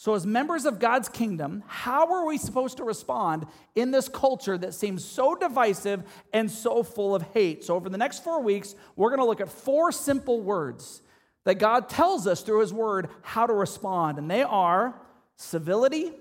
So, 0.00 0.14
as 0.14 0.24
members 0.24 0.64
of 0.64 0.78
God's 0.78 1.08
kingdom, 1.08 1.64
how 1.66 2.12
are 2.12 2.24
we 2.24 2.38
supposed 2.38 2.76
to 2.76 2.84
respond 2.84 3.48
in 3.74 3.90
this 3.90 4.08
culture 4.08 4.56
that 4.56 4.72
seems 4.72 5.04
so 5.04 5.34
divisive 5.34 6.04
and 6.32 6.48
so 6.48 6.84
full 6.84 7.16
of 7.16 7.22
hate? 7.34 7.64
So, 7.64 7.74
over 7.74 7.88
the 7.88 7.98
next 7.98 8.22
four 8.22 8.40
weeks, 8.40 8.76
we're 8.94 9.08
going 9.08 9.18
to 9.18 9.26
look 9.26 9.40
at 9.40 9.48
four 9.48 9.90
simple 9.90 10.40
words 10.40 11.02
that 11.44 11.56
God 11.56 11.88
tells 11.88 12.28
us 12.28 12.42
through 12.42 12.60
His 12.60 12.72
Word 12.72 13.08
how 13.22 13.46
to 13.46 13.52
respond. 13.52 14.18
And 14.18 14.30
they 14.30 14.44
are 14.44 14.94
civility, 15.34 16.12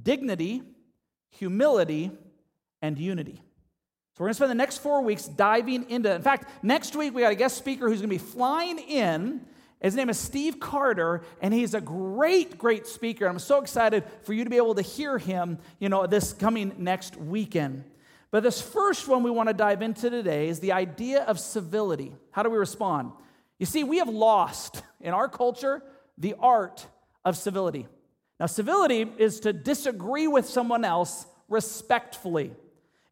dignity, 0.00 0.62
humility, 1.28 2.12
and 2.82 2.96
unity. 3.00 3.42
So, 4.14 4.20
we're 4.20 4.26
going 4.26 4.30
to 4.30 4.34
spend 4.36 4.50
the 4.52 4.54
next 4.54 4.78
four 4.78 5.02
weeks 5.02 5.24
diving 5.24 5.90
into. 5.90 6.14
In 6.14 6.22
fact, 6.22 6.48
next 6.62 6.94
week, 6.94 7.14
we 7.14 7.22
got 7.22 7.32
a 7.32 7.34
guest 7.34 7.56
speaker 7.56 7.88
who's 7.88 7.98
going 7.98 8.10
to 8.10 8.14
be 8.14 8.30
flying 8.30 8.78
in 8.78 9.40
his 9.82 9.96
name 9.96 10.08
is 10.08 10.18
Steve 10.18 10.60
Carter, 10.60 11.22
and 11.40 11.52
he's 11.52 11.74
a 11.74 11.80
great, 11.80 12.56
great 12.56 12.86
speaker. 12.86 13.26
I'm 13.26 13.40
so 13.40 13.60
excited 13.60 14.04
for 14.22 14.32
you 14.32 14.44
to 14.44 14.50
be 14.50 14.56
able 14.56 14.76
to 14.76 14.82
hear 14.82 15.18
him, 15.18 15.58
you 15.80 15.88
know, 15.88 16.06
this 16.06 16.32
coming 16.32 16.72
next 16.78 17.16
weekend. 17.16 17.84
But 18.30 18.44
this 18.44 18.62
first 18.62 19.08
one 19.08 19.22
we 19.22 19.30
want 19.30 19.48
to 19.48 19.54
dive 19.54 19.82
into 19.82 20.08
today 20.08 20.48
is 20.48 20.60
the 20.60 20.72
idea 20.72 21.24
of 21.24 21.38
civility. 21.40 22.12
How 22.30 22.42
do 22.42 22.50
we 22.50 22.56
respond? 22.56 23.12
You 23.58 23.66
see, 23.66 23.84
we 23.84 23.98
have 23.98 24.08
lost 24.08 24.82
in 25.00 25.12
our 25.12 25.28
culture 25.28 25.82
the 26.16 26.34
art 26.38 26.86
of 27.24 27.36
civility. 27.36 27.88
Now, 28.38 28.46
civility 28.46 29.06
is 29.18 29.40
to 29.40 29.52
disagree 29.52 30.28
with 30.28 30.48
someone 30.48 30.84
else 30.84 31.26
respectfully. 31.48 32.52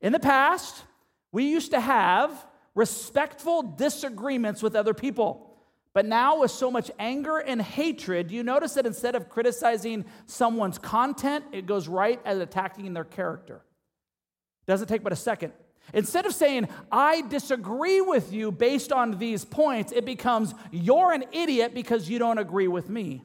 In 0.00 0.12
the 0.12 0.18
past, 0.18 0.82
we 1.32 1.44
used 1.44 1.72
to 1.72 1.80
have 1.80 2.46
respectful 2.74 3.62
disagreements 3.62 4.62
with 4.62 4.74
other 4.74 4.94
people. 4.94 5.49
But 5.92 6.06
now, 6.06 6.40
with 6.40 6.52
so 6.52 6.70
much 6.70 6.90
anger 6.98 7.38
and 7.38 7.60
hatred, 7.60 8.30
you 8.30 8.44
notice 8.44 8.74
that 8.74 8.86
instead 8.86 9.16
of 9.16 9.28
criticizing 9.28 10.04
someone's 10.26 10.78
content, 10.78 11.44
it 11.52 11.66
goes 11.66 11.88
right 11.88 12.20
at 12.24 12.36
attacking 12.36 12.92
their 12.92 13.04
character. 13.04 13.62
Doesn't 14.66 14.86
take 14.86 15.02
but 15.02 15.12
a 15.12 15.16
second. 15.16 15.52
Instead 15.92 16.26
of 16.26 16.34
saying, 16.34 16.68
I 16.92 17.22
disagree 17.22 18.00
with 18.00 18.32
you 18.32 18.52
based 18.52 18.92
on 18.92 19.18
these 19.18 19.44
points, 19.44 19.90
it 19.90 20.04
becomes, 20.04 20.54
you're 20.70 21.12
an 21.12 21.24
idiot 21.32 21.74
because 21.74 22.08
you 22.08 22.20
don't 22.20 22.38
agree 22.38 22.68
with 22.68 22.88
me. 22.88 23.24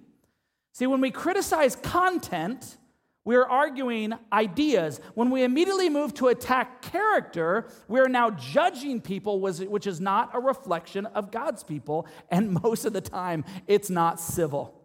See, 0.74 0.88
when 0.88 1.02
we 1.02 1.12
criticize 1.12 1.76
content, 1.76 2.78
we 3.26 3.36
are 3.36 3.46
arguing 3.46 4.14
ideas. 4.32 5.02
When 5.16 5.32
we 5.32 5.44
immediately 5.44 5.90
move 5.90 6.14
to 6.16 6.28
attack 6.28 6.84
character, 6.84 7.68
we 7.88 8.00
are 8.00 8.08
now 8.08 8.30
judging 8.30 9.02
people, 9.02 9.40
which 9.40 9.88
is 9.88 10.00
not 10.00 10.30
a 10.34 10.40
reflection 10.40 11.08
of 11.08 11.32
God's 11.32 11.64
people. 11.64 12.08
And 12.30 12.52
most 12.64 12.86
of 12.86 12.94
the 12.94 13.02
time, 13.02 13.44
it's 13.68 13.90
not 13.90 14.20
civil. 14.20 14.80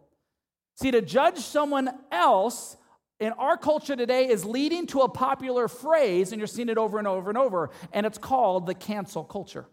See, 0.75 0.91
to 0.91 1.03
judge 1.03 1.39
someone 1.39 1.91
else 2.11 2.79
in 3.21 3.33
our 3.33 3.59
culture 3.59 3.95
today 3.95 4.29
is 4.29 4.47
leading 4.47 4.87
to 4.89 5.01
a 5.01 5.09
popular 5.09 5.69
phrase, 5.69 6.33
and 6.33 6.41
you're 6.41 6.47
seeing 6.47 6.71
it 6.71 6.79
over 6.79 6.99
and 6.99 7.07
over 7.07 7.29
and 7.29 7.37
over, 7.37 7.69
and 7.93 8.07
it's 8.07 8.17
called 8.17 8.67
the 8.67 8.75
cancel 8.75 9.23
culture. 9.23 9.67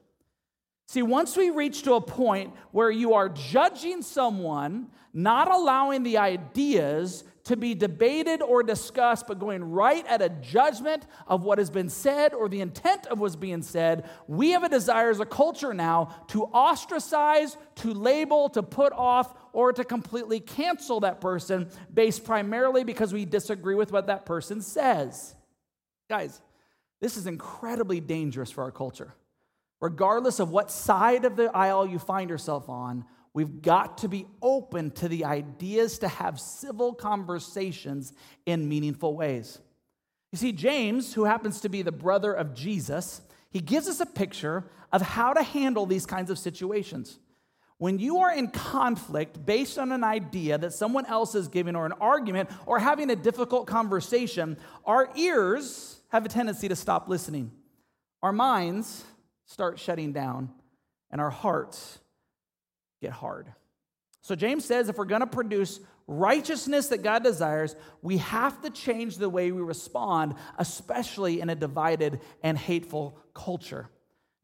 See, 0.90 1.02
once 1.02 1.38
we 1.38 1.50
reach 1.50 1.84
to 1.84 1.94
a 1.94 2.02
point 2.02 2.54
where 2.72 2.92
you 2.92 3.14
are 3.14 3.30
judging 3.30 4.02
someone, 4.02 4.88
not 5.14 5.50
allowing 5.50 6.04
the 6.04 6.18
ideas 6.18 7.24
to 7.48 7.56
be 7.56 7.74
debated 7.74 8.42
or 8.42 8.62
discussed, 8.62 9.26
but 9.26 9.40
going 9.40 9.64
right 9.64 10.06
at 10.08 10.22
a 10.22 10.28
judgment 10.28 11.08
of 11.28 11.44
what 11.44 11.58
has 11.58 11.70
been 11.70 11.88
said 11.88 12.34
or 12.34 12.50
the 12.50 12.60
intent 12.60 13.08
of 13.08 13.20
what's 13.20 13.38
being 13.38 13.62
said, 13.62 14.10
we 14.28 14.52
have 14.52 14.64
a 14.64 14.70
desire 14.70 15.10
as 15.10 15.22
a 15.22 15.26
culture 15.26 15.74
now 15.74 16.14
to 16.28 16.44
ostracize, 16.46 17.56
to 17.76 17.94
label, 17.94 18.50
to 18.50 18.62
put 18.62 18.92
off, 18.92 19.34
or 19.54 19.72
to 19.72 19.86
completely 19.86 20.42
cancel 20.42 21.00
that 21.00 21.22
person 21.22 21.70
based 21.94 22.26
primarily 22.26 22.84
because 22.84 23.14
we 23.14 23.24
disagree 23.24 23.76
with 23.76 23.94
what 23.94 24.08
that 24.08 24.26
person 24.26 24.62
says. 24.62 25.34
Guys, 26.10 26.42
this 27.00 27.16
is 27.16 27.28
incredibly 27.28 28.02
dangerous 28.02 28.52
for 28.52 28.66
our 28.66 28.72
culture. 28.72 29.14
Regardless 29.80 30.40
of 30.42 30.50
what 30.50 30.70
side 30.70 31.24
of 31.24 31.38
the 31.38 31.56
aisle 31.56 31.88
you 31.88 31.98
find 31.98 32.30
yourself 32.30 32.68
on, 32.68 33.06
We've 33.38 33.62
got 33.62 34.00
to 34.00 34.08
be 34.08 34.26
open 34.42 34.90
to 34.94 35.08
the 35.08 35.26
ideas 35.26 36.00
to 36.00 36.08
have 36.08 36.40
civil 36.40 36.92
conversations 36.92 38.12
in 38.48 38.68
meaningful 38.68 39.16
ways. 39.16 39.60
You 40.32 40.40
see, 40.40 40.52
James, 40.52 41.14
who 41.14 41.26
happens 41.26 41.62
to 41.62 41.70
be 41.70 41.84
the 41.84 41.92
brother 41.92 42.34
of 42.34 42.56
Jesus, 42.56 43.22
he 43.52 43.60
gives 43.60 43.88
us 43.88 44.00
a 44.00 44.08
picture 44.08 44.64
of 44.92 45.04
how 45.04 45.34
to 45.34 45.44
handle 45.44 45.86
these 45.86 46.08
kinds 46.08 46.32
of 46.32 46.40
situations. 46.40 47.20
When 47.78 48.00
you 48.00 48.18
are 48.18 48.34
in 48.34 48.48
conflict 48.48 49.46
based 49.46 49.78
on 49.78 49.92
an 49.92 50.04
idea 50.04 50.58
that 50.58 50.74
someone 50.74 51.06
else 51.06 51.36
is 51.36 51.48
giving, 51.48 51.76
or 51.76 51.86
an 51.86 51.94
argument, 52.02 52.50
or 52.66 52.80
having 52.80 53.12
a 53.12 53.16
difficult 53.16 53.68
conversation, 53.68 54.58
our 54.84 55.12
ears 55.16 56.02
have 56.08 56.26
a 56.26 56.30
tendency 56.30 56.70
to 56.70 56.76
stop 56.76 57.08
listening. 57.08 57.52
Our 58.24 58.32
minds 58.32 59.04
start 59.46 59.78
shutting 59.78 60.12
down, 60.12 60.50
and 61.12 61.22
our 61.22 61.30
hearts 61.30 62.00
get 63.02 63.12
hard. 63.12 63.54
So 64.22 64.36
James 64.36 64.66
says 64.66 64.90
if 64.90 64.98
we're 64.98 65.06
going 65.06 65.22
to 65.22 65.28
produce 65.28 65.80
righteousness 66.08 66.88
that 66.88 67.04
God 67.04 67.24
desires, 67.24 67.76
we 68.02 68.18
have 68.18 68.62
to 68.62 68.70
change 68.70 69.18
the 69.18 69.30
way 69.30 69.52
we 69.52 69.62
respond, 69.62 70.36
especially 70.58 71.42
in 71.42 71.50
a 71.50 71.56
divided 71.56 72.22
and 72.44 72.58
hateful 72.58 73.18
culture. 73.34 73.90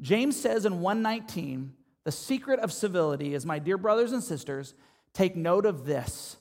James 0.01 0.39
says 0.39 0.65
in 0.65 0.81
119, 0.81 1.73
the 2.03 2.11
secret 2.11 2.59
of 2.59 2.71
civility 2.71 3.33
is, 3.33 3.45
my 3.45 3.59
dear 3.59 3.77
brothers 3.77 4.11
and 4.11 4.23
sisters, 4.23 4.73
take 5.13 5.35
note 5.35 5.65
of 5.65 5.85
this. 5.85 6.37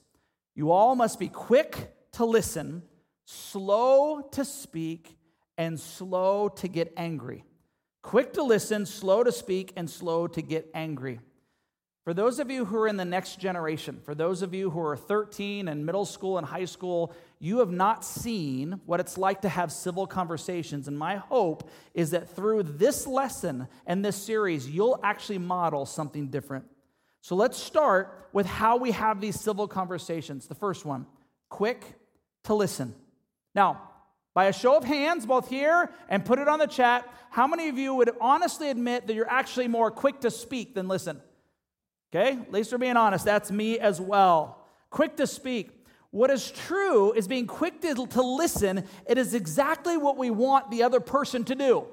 You 0.55 0.73
all 0.73 0.97
must 0.97 1.19
be 1.19 1.29
quick 1.29 1.95
to 2.13 2.25
listen, 2.25 2.83
slow 3.25 4.23
to 4.33 4.45
speak, 4.45 5.17
and 5.57 5.79
slow 5.79 6.49
to 6.49 6.69
get 6.69 6.93
angry. 6.97 7.45
Quick 8.03 8.33
to 8.33 8.43
listen, 8.43 8.85
slow 8.87 9.23
to 9.23 9.31
speak, 9.31 9.73
and 9.77 9.89
slow 9.89 10.27
to 10.27 10.43
get 10.43 10.69
angry. 10.75 11.21
For 12.05 12.13
those 12.13 12.41
of 12.41 12.51
you 12.51 12.65
who 12.65 12.77
are 12.79 12.89
in 12.89 12.97
the 12.97 13.05
next 13.05 13.39
generation, 13.39 14.01
for 14.05 14.15
those 14.15 14.43
of 14.43 14.53
you 14.53 14.71
who 14.71 14.81
are 14.81 14.97
13 14.97 15.69
and 15.69 15.87
middle 15.87 16.05
school 16.05 16.37
and 16.37 16.45
high 16.45 16.65
school, 16.65 17.13
you 17.39 17.59
have 17.59 17.71
not 17.71 18.05
seen 18.05 18.81
what 18.87 18.99
it's 18.99 19.17
like 19.17 19.43
to 19.43 19.49
have 19.49 19.71
civil 19.71 20.09
conversations. 20.09 20.89
And 20.89 20.99
my 20.99 21.17
hope 21.17 21.71
is 21.95 22.11
that 22.11 22.35
through 22.35 22.65
this 22.65 23.07
lesson 23.07 23.69
and 23.87 24.05
this 24.05 24.17
series, 24.17 24.69
you'll 24.69 24.99
actually 25.05 25.39
model 25.39 25.87
something 25.87 26.27
different. 26.27 26.65
So 27.21 27.37
let's 27.37 27.57
start 27.57 28.29
with 28.33 28.47
how 28.47 28.79
we 28.79 28.91
have 28.91 29.21
these 29.21 29.39
civil 29.39 29.69
conversations. 29.69 30.49
The 30.49 30.57
first 30.57 30.85
one 30.85 31.07
quick 31.49 31.85
to 32.45 32.55
listen. 32.55 32.97
Now, 33.55 33.91
by 34.35 34.47
a 34.47 34.53
show 34.53 34.77
of 34.77 34.83
hands, 34.83 35.25
both 35.25 35.49
here 35.49 35.89
and 36.09 36.25
put 36.25 36.41
it 36.41 36.49
on 36.49 36.59
the 36.59 36.67
chat, 36.67 37.09
how 37.31 37.47
many 37.47 37.69
of 37.69 37.79
you 37.79 37.95
would 37.95 38.11
honestly 38.21 38.71
admit 38.71 39.07
that 39.07 39.15
you're 39.15 39.31
actually 39.31 39.69
more 39.69 39.93
quick 39.93 40.21
to 40.23 40.33
speak 40.33 40.75
than 40.75 40.89
listen? 40.89 41.21
Okay? 42.15 42.33
At 42.33 42.53
least 42.53 42.73
we're 42.73 42.79
being 42.79 42.97
honest. 42.97 43.25
That's 43.25 43.51
me 43.51 43.79
as 43.79 44.01
well. 44.01 44.59
Quick 44.91 45.17
to 45.17 45.27
speak. 45.27 45.71
What 46.11 46.31
is 46.31 46.51
true 46.51 47.13
is 47.13 47.27
being 47.27 47.47
quick 47.47 47.81
to, 47.81 48.07
to 48.07 48.23
listen. 48.23 48.85
It 49.07 49.17
is 49.17 49.33
exactly 49.33 49.97
what 49.97 50.19
we 50.19 50.31
want 50.31 50.71
the 50.71 50.83
other 50.83 51.01
person 51.01 51.45
to 51.45 51.55
do. 51.55 51.87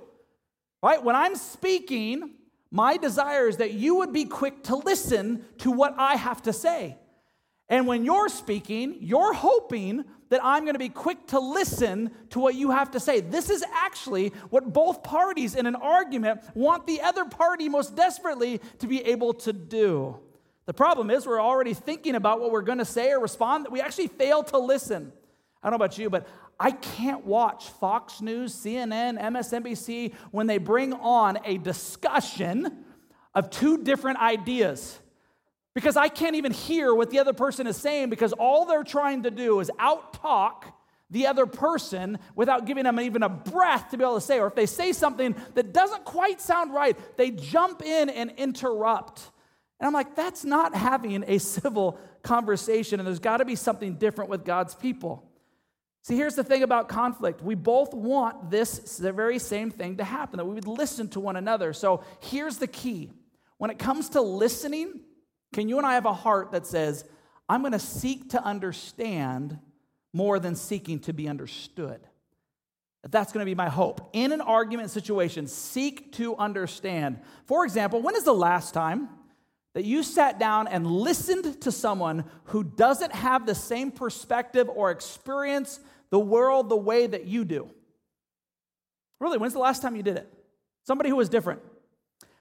Right? 0.84 1.02
When 1.02 1.16
I'm 1.16 1.36
speaking, 1.36 2.36
my 2.70 2.98
desire 2.98 3.48
is 3.48 3.58
that 3.58 3.74
you 3.74 3.96
would 3.96 4.12
be 4.12 4.26
quick 4.26 4.64
to 4.64 4.76
listen 4.76 5.46
to 5.60 5.72
what 5.72 5.96
I 5.98 6.16
have 6.16 6.42
to 6.44 6.54
say. 6.54 6.98
And 7.70 7.86
when 7.86 8.04
you're 8.04 8.30
speaking, 8.30 8.98
you're 9.00 9.34
hoping 9.34 10.04
that 10.30 10.42
I'm 10.44 10.64
going 10.64 10.74
to 10.74 10.80
be 10.80 10.90
quick 10.90 11.28
to 11.28 11.40
listen 11.40 12.12
to 12.32 12.40
what 12.40 12.56
you 12.56 12.72
have 12.72 12.92
to 12.92 13.00
say. 13.00 13.20
This 13.20 13.50
is 13.50 13.64
actually 13.74 14.30
what 14.50 14.74
both 14.74 15.04
parties 15.04 15.56
in 15.56 15.66
an 15.66 15.76
argument 15.76 16.42
want 16.56 16.88
the 16.88 17.02
other 17.02 17.26
party 17.26 17.70
most 17.70 17.96
desperately 17.96 18.60
to 18.80 18.88
be 18.88 19.02
able 19.06 19.34
to 19.36 19.54
do. 19.54 20.20
The 20.66 20.74
problem 20.74 21.10
is, 21.10 21.26
we're 21.26 21.42
already 21.42 21.74
thinking 21.74 22.16
about 22.16 22.40
what 22.40 22.52
we're 22.52 22.62
going 22.62 22.78
to 22.78 22.86
say 22.86 23.12
or 23.12 23.20
respond, 23.20 23.66
that 23.66 23.72
we 23.72 23.82
actually 23.82 24.08
fail 24.08 24.44
to 24.44 24.60
listen. 24.60 25.12
I 25.62 25.70
don't 25.70 25.80
know 25.80 25.84
about 25.84 25.98
you, 25.98 26.10
but 26.10 26.28
I 26.60 26.72
can't 26.72 27.26
watch 27.26 27.70
Fox 27.70 28.22
News, 28.22 28.54
CNN, 28.54 29.20
MSNBC 29.20 30.14
when 30.32 30.46
they 30.46 30.58
bring 30.58 30.94
on 30.94 31.40
a 31.44 31.58
discussion 31.58 32.84
of 33.34 33.50
two 33.50 33.84
different 33.84 34.20
ideas 34.20 35.00
because 35.80 35.96
I 35.96 36.10
can't 36.10 36.36
even 36.36 36.52
hear 36.52 36.94
what 36.94 37.10
the 37.10 37.20
other 37.20 37.32
person 37.32 37.66
is 37.66 37.78
saying 37.78 38.10
because 38.10 38.34
all 38.34 38.66
they're 38.66 38.84
trying 38.84 39.24
to 39.24 39.32
do 39.32 39.62
is 39.62 39.72
out 39.80 40.12
talk 40.12 40.78
the 41.10 41.28
other 41.28 41.46
person 41.46 42.20
without 42.36 42.66
giving 42.66 42.84
them 42.84 43.00
even 43.00 43.24
a 43.24 43.30
breath 43.30 43.90
to 43.92 43.98
be 43.98 44.04
able 44.04 44.16
to 44.16 44.22
say. 44.22 44.42
Or 44.42 44.48
if 44.48 44.56
they 44.56 44.66
say 44.66 44.92
something 44.92 45.38
that 45.54 45.72
doesn't 45.72 46.04
quite 46.04 46.42
sound 46.42 46.74
right, 46.74 46.98
they 47.16 47.32
jump 47.32 47.82
in 47.82 48.10
and 48.10 48.32
interrupt. 48.32 49.32
And 49.80 49.88
I'm 49.88 49.94
like, 49.94 50.18
that's 50.18 50.44
not 50.44 50.76
having 50.76 51.24
a 51.26 51.38
civil 51.38 51.98
conversation, 52.24 53.00
and 53.00 53.08
there's 53.08 53.20
got 53.20 53.38
to 53.38 53.46
be 53.46 53.56
something 53.56 53.94
different 53.94 54.30
with 54.30 54.44
God's 54.44 54.76
people. 54.76 55.32
See, 56.02 56.18
here's 56.18 56.36
the 56.36 56.44
thing 56.44 56.62
about 56.62 56.90
conflict. 56.90 57.42
We 57.42 57.56
both 57.56 57.94
want 57.94 58.52
this 58.52 58.98
the 58.98 59.14
very 59.14 59.40
same 59.40 59.72
thing 59.72 59.96
to 59.96 60.04
happen, 60.04 60.36
that 60.40 60.46
we 60.46 60.56
would 60.56 60.68
listen 60.68 61.08
to 61.12 61.22
one 61.22 61.38
another. 61.38 61.72
So 61.72 62.04
here's 62.20 62.58
the 62.58 62.68
key. 62.68 63.12
When 63.60 63.72
it 63.72 63.80
comes 63.80 64.10
to 64.10 64.22
listening, 64.22 65.06
can 65.53 65.70
you 65.70 65.77
and 65.77 65.86
I 65.86 65.96
have 65.96 66.06
a 66.06 66.13
heart 66.13 66.51
that 66.51 66.65
says, 66.65 67.06
I'm 67.48 67.62
going 67.62 67.74
to 67.74 67.79
seek 67.79 68.32
to 68.32 68.44
understand 68.44 69.60
more 70.13 70.39
than 70.39 70.56
seeking 70.56 71.00
to 71.01 71.13
be 71.13 71.27
understood? 71.27 72.01
That's 73.08 73.32
going 73.32 73.46
to 73.46 73.50
be 73.50 73.56
my 73.56 73.70
hope. 73.70 74.10
In 74.13 74.32
an 74.32 74.41
argument 74.41 74.91
situation, 74.91 75.48
seek 75.48 76.13
to 76.13 76.36
understand. 76.36 77.22
For 77.46 77.63
example, 77.63 78.01
when 78.01 78.15
is 78.15 78.24
the 78.24 78.34
last 78.34 78.74
time 78.74 79.10
that 79.74 79.86
you 79.86 80.03
sat 80.03 80.38
down 80.38 80.68
and 80.68 80.86
listened 80.86 81.62
to 81.62 81.72
someone 81.72 82.25
who 82.46 82.63
doesn't 82.63 83.13
have 83.13 83.46
the 83.46 83.56
same 83.56 83.91
perspective 83.91 84.68
or 84.70 84.91
experience 84.91 85.79
the 86.10 86.20
world 86.20 86.70
the 86.70 86.77
way 86.77 87.08
that 87.08 87.25
you 87.25 87.46
do? 87.46 87.70
Really, 89.20 89.38
when's 89.38 89.53
the 89.53 89.60
last 89.60 89.82
time 89.82 89.96
you 89.96 90.03
did 90.03 90.18
it? 90.18 90.32
Somebody 90.86 91.10
who 91.10 91.15
was 91.15 91.29
different. 91.29 91.62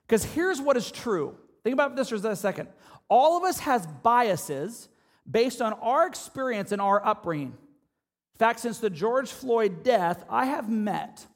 Because 0.06 0.24
here's 0.24 0.60
what 0.60 0.76
is 0.76 0.90
true. 0.90 1.36
Think 1.62 1.74
about 1.74 1.94
this 1.96 2.08
for 2.08 2.16
a 2.16 2.36
second. 2.36 2.68
All 3.08 3.36
of 3.36 3.44
us 3.44 3.60
has 3.60 3.86
biases 3.86 4.88
based 5.30 5.60
on 5.60 5.72
our 5.74 6.06
experience 6.06 6.72
and 6.72 6.80
our 6.80 7.04
upbringing. 7.04 7.48
In 7.48 8.38
fact, 8.38 8.60
since 8.60 8.78
the 8.78 8.90
George 8.90 9.30
Floyd 9.30 9.82
death, 9.82 10.24
I 10.30 10.46
have 10.46 10.68
met 10.68 11.26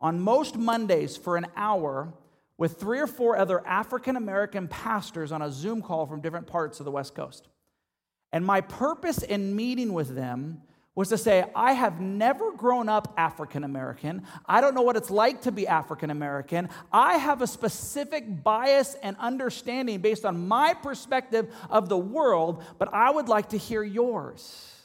on 0.00 0.20
most 0.20 0.56
Mondays 0.56 1.16
for 1.16 1.36
an 1.36 1.46
hour 1.56 2.12
with 2.58 2.80
three 2.80 2.98
or 2.98 3.06
four 3.06 3.36
other 3.36 3.66
African 3.66 4.16
American 4.16 4.68
pastors 4.68 5.32
on 5.32 5.42
a 5.42 5.50
Zoom 5.50 5.82
call 5.82 6.06
from 6.06 6.20
different 6.20 6.46
parts 6.46 6.80
of 6.80 6.84
the 6.84 6.90
West 6.90 7.14
Coast. 7.14 7.48
And 8.32 8.44
my 8.44 8.60
purpose 8.60 9.22
in 9.22 9.54
meeting 9.54 9.92
with 9.92 10.14
them 10.14 10.62
was 10.96 11.10
to 11.10 11.18
say, 11.18 11.44
I 11.54 11.74
have 11.74 12.00
never 12.00 12.52
grown 12.52 12.88
up 12.88 13.14
African 13.16 13.62
American. 13.62 14.24
I 14.46 14.60
don't 14.60 14.74
know 14.74 14.82
what 14.82 14.96
it's 14.96 15.10
like 15.10 15.42
to 15.42 15.52
be 15.52 15.68
African 15.68 16.10
American. 16.10 16.70
I 16.90 17.18
have 17.18 17.42
a 17.42 17.46
specific 17.46 18.42
bias 18.42 18.96
and 19.02 19.14
understanding 19.20 20.00
based 20.00 20.24
on 20.24 20.48
my 20.48 20.74
perspective 20.74 21.54
of 21.70 21.88
the 21.88 21.98
world, 21.98 22.64
but 22.78 22.92
I 22.92 23.10
would 23.10 23.28
like 23.28 23.50
to 23.50 23.58
hear 23.58 23.84
yours. 23.84 24.75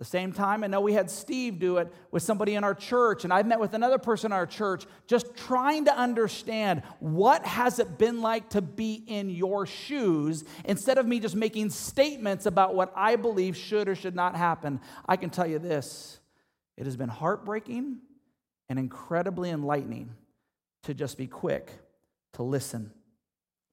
The 0.00 0.06
same 0.06 0.32
time, 0.32 0.64
I 0.64 0.66
know 0.66 0.80
we 0.80 0.94
had 0.94 1.10
Steve 1.10 1.58
do 1.58 1.76
it 1.76 1.92
with 2.10 2.22
somebody 2.22 2.54
in 2.54 2.64
our 2.64 2.74
church, 2.74 3.24
and 3.24 3.34
I've 3.34 3.46
met 3.46 3.60
with 3.60 3.74
another 3.74 3.98
person 3.98 4.28
in 4.28 4.32
our 4.32 4.46
church, 4.46 4.86
just 5.06 5.36
trying 5.36 5.84
to 5.84 5.94
understand 5.94 6.80
what 7.00 7.44
has 7.44 7.78
it 7.78 7.98
been 7.98 8.22
like 8.22 8.48
to 8.50 8.62
be 8.62 8.94
in 8.94 9.28
your 9.28 9.66
shoes 9.66 10.42
instead 10.64 10.96
of 10.96 11.06
me 11.06 11.20
just 11.20 11.36
making 11.36 11.68
statements 11.68 12.46
about 12.46 12.74
what 12.74 12.94
I 12.96 13.16
believe 13.16 13.58
should 13.58 13.90
or 13.90 13.94
should 13.94 14.16
not 14.16 14.34
happen. 14.34 14.80
I 15.06 15.18
can 15.18 15.28
tell 15.28 15.46
you 15.46 15.58
this 15.58 16.18
it 16.78 16.86
has 16.86 16.96
been 16.96 17.10
heartbreaking 17.10 17.98
and 18.70 18.78
incredibly 18.78 19.50
enlightening 19.50 20.14
to 20.84 20.94
just 20.94 21.18
be 21.18 21.26
quick 21.26 21.72
to 22.32 22.42
listen. 22.42 22.90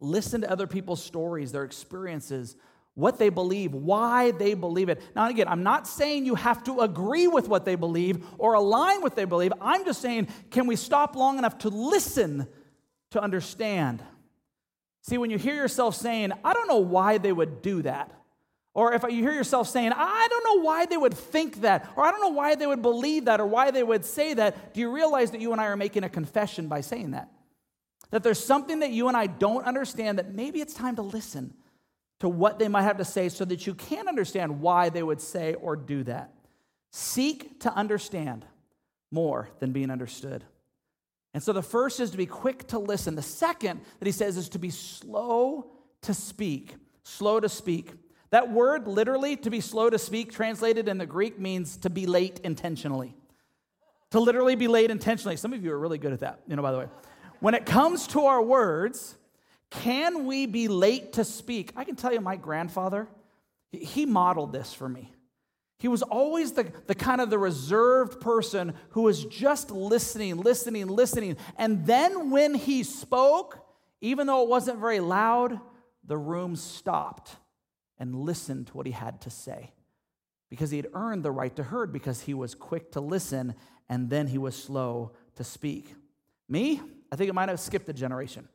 Listen 0.02 0.42
to 0.42 0.52
other 0.52 0.68
people's 0.68 1.02
stories, 1.02 1.54
their 1.54 1.64
experiences, 1.64 2.58
what 2.98 3.20
they 3.20 3.30
believe, 3.30 3.76
why 3.76 4.32
they 4.32 4.56
believe 4.56 4.90
it. 4.90 5.00
Now, 5.16 5.30
again, 5.30 5.48
I'm 5.48 5.62
not 5.62 5.88
saying 5.88 6.26
you 6.26 6.34
have 6.34 6.64
to 6.64 6.82
agree 6.82 7.28
with 7.28 7.48
what 7.48 7.64
they 7.64 7.76
believe 7.76 8.26
or 8.40 8.56
align 8.56 9.04
with 9.04 9.12
what 9.12 9.16
they 9.16 9.26
believe. 9.26 9.54
I'm 9.62 9.86
just 9.86 10.02
saying, 10.02 10.30
can 10.50 10.66
we 10.66 10.76
stop 10.76 11.16
long 11.16 11.38
enough 11.38 11.60
to 11.60 11.70
listen 11.70 12.48
to 13.12 13.22
understand? 13.22 14.02
See, 15.04 15.20
when 15.20 15.30
you 15.30 15.38
hear 15.38 15.54
yourself 15.54 15.94
saying, 15.94 16.32
I 16.44 16.54
don't 16.54 16.68
know 16.68 16.80
why 16.80 17.20
they 17.20 17.32
would 17.32 17.62
do 17.62 17.84
that, 17.84 18.12
or 18.74 18.94
if 18.94 19.04
you 19.04 19.22
hear 19.22 19.32
yourself 19.32 19.68
saying, 19.68 19.92
I 19.96 20.28
don't 20.32 20.44
know 20.44 20.64
why 20.64 20.88
they 20.88 20.98
would 20.98 21.14
think 21.14 21.62
that, 21.62 21.88
or 21.96 22.04
I 22.04 22.10
don't 22.10 22.22
know 22.22 22.30
why 22.30 22.56
they 22.56 22.66
would 22.66 22.82
believe 22.82 23.26
that, 23.26 23.40
or 23.40 23.46
why 23.46 23.70
they 23.70 23.84
would 23.84 24.06
say 24.06 24.34
that, 24.34 24.74
do 24.74 24.80
you 24.80 24.92
realize 24.92 25.30
that 25.32 25.42
you 25.42 25.52
and 25.52 25.62
I 25.62 25.68
are 25.68 25.78
making 25.78 26.04
a 26.04 26.10
confession 26.10 26.68
by 26.68 26.82
saying 26.82 27.12
that? 27.12 27.30
That 28.10 28.24
there's 28.24 28.44
something 28.44 28.80
that 28.80 28.90
you 28.90 29.08
and 29.08 29.16
I 29.16 29.28
don't 29.28 29.66
understand 29.66 30.18
that 30.18 30.34
maybe 30.34 30.62
it's 30.62 30.74
time 30.74 30.96
to 30.96 31.04
listen 31.04 31.54
to 32.20 32.30
what 32.30 32.60
they 32.60 32.68
might 32.68 32.84
have 32.84 32.98
to 32.98 33.06
say 33.06 33.30
so 33.30 33.46
that 33.46 33.68
you 33.68 33.74
can 33.74 34.08
understand 34.08 34.62
why 34.62 34.90
they 34.90 35.04
would 35.04 35.22
say 35.22 35.54
or 35.56 35.76
do 35.76 36.04
that. 36.04 36.34
Seek 36.92 37.60
to 37.62 37.74
understand 37.74 38.46
more 39.12 39.50
than 39.60 39.72
being 39.72 39.92
understood. 39.92 40.44
And 41.34 41.44
so 41.44 41.54
the 41.54 41.62
first 41.62 42.00
is 42.00 42.12
to 42.12 42.18
be 42.18 42.26
quick 42.26 42.68
to 42.70 42.80
listen. 42.80 43.16
The 43.16 43.22
second 43.22 43.82
that 44.00 44.06
he 44.06 44.12
says 44.12 44.38
is 44.38 44.50
to 44.50 44.60
be 44.60 44.72
slow 44.72 45.72
to 46.02 46.14
speak. 46.14 46.76
Slow 47.04 47.40
to 47.40 47.50
speak. 47.50 47.92
That 48.32 48.52
word, 48.52 48.88
literally, 48.88 49.36
to 49.38 49.50
be 49.50 49.62
slow 49.62 49.90
to 49.90 50.00
speak, 50.00 50.32
translated 50.32 50.88
in 50.88 50.98
the 50.98 51.06
Greek, 51.06 51.40
means 51.40 51.78
to 51.78 51.90
be 51.90 52.06
late 52.06 52.42
intentionally. 52.44 53.16
To 54.12 54.20
literally 54.20 54.56
be 54.56 54.68
late 54.68 54.90
intentionally. 54.90 55.38
Some 55.38 55.54
of 55.54 55.64
you 55.64 55.72
are 55.72 55.80
really 55.80 55.98
good 55.98 56.14
at 56.14 56.22
that, 56.22 56.42
you 56.48 56.56
know, 56.56 56.62
by 56.62 56.72
the 56.72 56.80
way. 56.80 56.88
When 57.40 57.54
it 57.54 57.66
comes 57.66 58.08
to 58.08 58.26
our 58.26 58.42
words, 58.42 59.16
can 59.70 60.26
we 60.26 60.46
be 60.46 60.68
late 60.68 61.14
to 61.14 61.24
speak? 61.24 61.74
I 61.76 61.84
can 61.84 61.96
tell 61.96 62.14
you, 62.14 62.22
my 62.22 62.36
grandfather, 62.36 63.08
he 63.72 64.06
modeled 64.06 64.54
this 64.54 64.74
for 64.74 64.88
me. 64.88 65.14
He 65.80 65.88
was 65.88 66.02
always 66.02 66.54
the, 66.54 66.72
the 66.88 66.96
kind 66.96 67.22
of 67.22 67.30
the 67.30 67.38
reserved 67.38 68.20
person 68.20 68.74
who 68.90 69.04
was 69.04 69.26
just 69.26 69.70
listening, 69.70 70.38
listening, 70.38 70.88
listening. 70.88 71.38
And 71.56 71.86
then 71.86 72.32
when 72.32 72.56
he 72.56 72.84
spoke, 72.84 73.60
even 74.02 74.26
though 74.26 74.42
it 74.42 74.50
wasn't 74.50 74.80
very 74.80 75.00
loud, 75.00 75.60
the 76.04 76.18
room 76.18 76.56
stopped 76.56 77.36
and 78.00 78.16
listened 78.16 78.68
to 78.68 78.74
what 78.78 78.88
he 78.88 78.92
had 78.92 79.22
to 79.22 79.30
say. 79.30 79.72
Because 80.50 80.72
he 80.72 80.78
had 80.78 80.88
earned 80.94 81.24
the 81.24 81.32
right 81.32 81.56
to 81.58 81.64
heard, 81.64 81.92
because 81.92 82.22
he 82.22 82.34
was 82.34 82.56
quick 82.56 82.94
to 82.94 83.02
listen 83.02 83.54
and 83.90 84.10
then 84.10 84.28
he 84.28 84.38
was 84.38 84.56
slow 84.56 85.12
to 85.36 85.44
speak. 85.44 85.94
Me, 86.50 86.82
I 87.12 87.16
think 87.16 87.30
it 87.30 87.34
might 87.34 87.50
have 87.50 87.60
skipped 87.60 87.90
a 87.90 87.94
generation. 87.94 88.48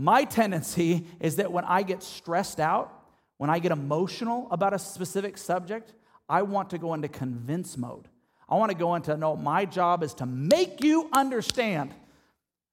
My 0.00 0.24
tendency 0.24 1.06
is 1.20 1.36
that 1.36 1.52
when 1.52 1.66
I 1.66 1.82
get 1.82 2.02
stressed 2.02 2.58
out, 2.58 2.90
when 3.36 3.50
I 3.50 3.58
get 3.58 3.70
emotional 3.70 4.48
about 4.50 4.72
a 4.72 4.78
specific 4.78 5.36
subject, 5.36 5.92
I 6.26 6.40
want 6.40 6.70
to 6.70 6.78
go 6.78 6.94
into 6.94 7.08
convince 7.08 7.76
mode. 7.76 8.08
I 8.48 8.54
want 8.54 8.70
to 8.72 8.76
go 8.78 8.94
into, 8.94 9.14
no, 9.18 9.36
my 9.36 9.66
job 9.66 10.02
is 10.02 10.14
to 10.14 10.26
make 10.26 10.82
you 10.82 11.10
understand. 11.12 11.92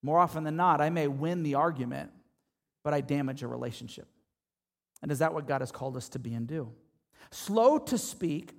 More 0.02 0.20
often 0.20 0.46
than 0.46 0.56
not, 0.56 0.80
I 0.80 0.90
may 0.90 1.10
win 1.10 1.44
the 1.44 1.56
argument, 1.56 2.12
but 2.82 2.94
I 2.94 3.02
damage 3.02 3.44
a 3.44 3.48
relationship. 3.48 4.08
And 5.02 5.12
is 5.12 5.20
that 5.20 5.34
what 5.34 5.50
God 5.50 5.60
has 5.60 5.72
called 5.72 5.98
us 5.98 6.08
to 6.10 6.20
be 6.20 6.34
and 6.34 6.48
do? 6.48 6.72
Slow 7.32 7.78
to 7.78 7.98
speak 7.98 8.54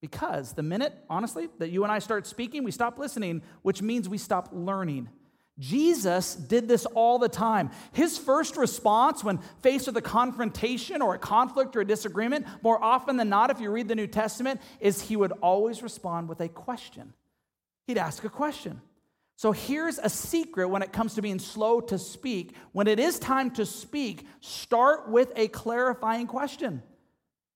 because 0.00 0.54
the 0.54 0.62
minute, 0.62 0.94
honestly, 1.10 1.48
that 1.58 1.68
you 1.68 1.82
and 1.82 1.92
I 1.92 1.98
start 1.98 2.26
speaking, 2.26 2.64
we 2.64 2.70
stop 2.70 2.98
listening, 2.98 3.42
which 3.60 3.82
means 3.82 4.08
we 4.08 4.16
stop 4.16 4.48
learning. 4.50 5.10
Jesus 5.58 6.34
did 6.34 6.68
this 6.68 6.86
all 6.86 7.18
the 7.18 7.28
time. 7.28 7.70
His 7.92 8.16
first 8.16 8.56
response 8.56 9.24
when 9.24 9.38
faced 9.62 9.86
with 9.86 9.96
a 9.96 10.02
confrontation 10.02 11.02
or 11.02 11.14
a 11.14 11.18
conflict 11.18 11.74
or 11.74 11.80
a 11.80 11.86
disagreement, 11.86 12.46
more 12.62 12.82
often 12.82 13.16
than 13.16 13.28
not, 13.28 13.50
if 13.50 13.60
you 13.60 13.70
read 13.70 13.88
the 13.88 13.96
New 13.96 14.06
Testament, 14.06 14.60
is 14.78 15.02
he 15.02 15.16
would 15.16 15.32
always 15.42 15.82
respond 15.82 16.28
with 16.28 16.40
a 16.40 16.48
question. 16.48 17.12
He'd 17.86 17.98
ask 17.98 18.22
a 18.22 18.28
question. 18.28 18.80
So 19.34 19.52
here's 19.52 19.98
a 19.98 20.08
secret 20.08 20.68
when 20.68 20.82
it 20.82 20.92
comes 20.92 21.14
to 21.14 21.22
being 21.22 21.38
slow 21.38 21.80
to 21.82 21.98
speak. 21.98 22.54
When 22.72 22.86
it 22.86 22.98
is 22.98 23.18
time 23.18 23.50
to 23.52 23.64
speak, 23.66 24.26
start 24.40 25.08
with 25.08 25.32
a 25.36 25.48
clarifying 25.48 26.26
question. 26.26 26.82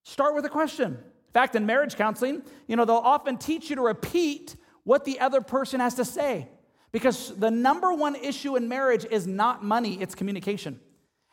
Start 0.04 0.34
with 0.34 0.44
a 0.44 0.48
question. 0.48 0.92
In 0.92 1.32
fact, 1.32 1.54
in 1.54 1.66
marriage 1.66 1.96
counseling, 1.96 2.42
you 2.66 2.76
know, 2.76 2.84
they'll 2.84 2.96
often 2.96 3.36
teach 3.36 3.70
you 3.70 3.76
to 3.76 3.82
repeat 3.82 4.56
what 4.84 5.04
the 5.04 5.20
other 5.20 5.40
person 5.40 5.80
has 5.80 5.94
to 5.94 6.04
say. 6.04 6.48
Because 6.92 7.35
the 7.37 7.50
number 7.50 7.92
one 7.92 8.14
issue 8.14 8.57
in 8.57 8.68
marriage 8.68 9.07
is 9.11 9.26
not 9.26 9.64
money, 9.64 10.00
it's 10.00 10.14
communication. 10.14 10.78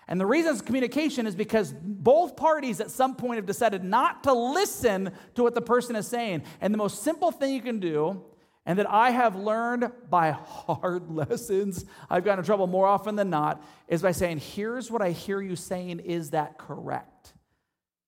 And 0.07 0.19
the 0.19 0.25
reason 0.25 0.53
it's 0.53 0.61
communication 0.61 1.27
is 1.27 1.35
because 1.35 1.71
both 1.83 2.35
parties 2.35 2.79
at 2.79 2.89
some 2.89 3.15
point 3.15 3.35
have 3.35 3.45
decided 3.45 3.83
not 3.83 4.23
to 4.23 4.33
listen 4.33 5.11
to 5.35 5.43
what 5.43 5.53
the 5.53 5.61
person 5.61 5.95
is 5.95 6.07
saying. 6.07 6.43
And 6.61 6.73
the 6.73 6.79
most 6.79 7.03
simple 7.03 7.31
thing 7.31 7.53
you 7.53 7.61
can 7.61 7.79
do, 7.79 8.23
and 8.65 8.79
that 8.79 8.89
I 8.89 9.11
have 9.11 9.35
learned 9.35 9.91
by 10.09 10.31
hard 10.31 11.11
lessons, 11.15 11.85
I've 12.09 12.23
gotten 12.23 12.39
in 12.39 12.45
trouble 12.45 12.65
more 12.65 12.87
often 12.87 13.15
than 13.15 13.29
not, 13.29 13.63
is 13.87 14.01
by 14.01 14.11
saying, 14.11 14.39
Here's 14.39 14.89
what 14.89 15.03
I 15.03 15.11
hear 15.11 15.41
you 15.41 15.55
saying, 15.55 15.99
is 15.99 16.31
that 16.31 16.57
correct? 16.57 17.33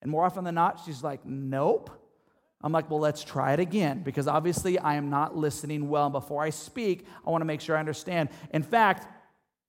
And 0.01 0.09
more 0.09 0.25
often 0.25 0.43
than 0.43 0.55
not, 0.55 0.81
she's 0.83 1.03
like, 1.03 1.23
Nope. 1.23 1.91
I'm 2.63 2.71
like, 2.71 2.89
well, 2.89 2.99
let's 2.99 3.23
try 3.23 3.53
it 3.53 3.59
again 3.59 4.03
because 4.03 4.27
obviously 4.27 4.77
I 4.77 4.95
am 4.95 5.09
not 5.09 5.35
listening 5.35 5.89
well. 5.89 6.05
And 6.05 6.13
before 6.13 6.43
I 6.43 6.51
speak, 6.51 7.05
I 7.25 7.29
want 7.29 7.41
to 7.41 7.45
make 7.45 7.61
sure 7.61 7.75
I 7.75 7.79
understand. 7.79 8.29
In 8.51 8.63
fact, 8.63 9.07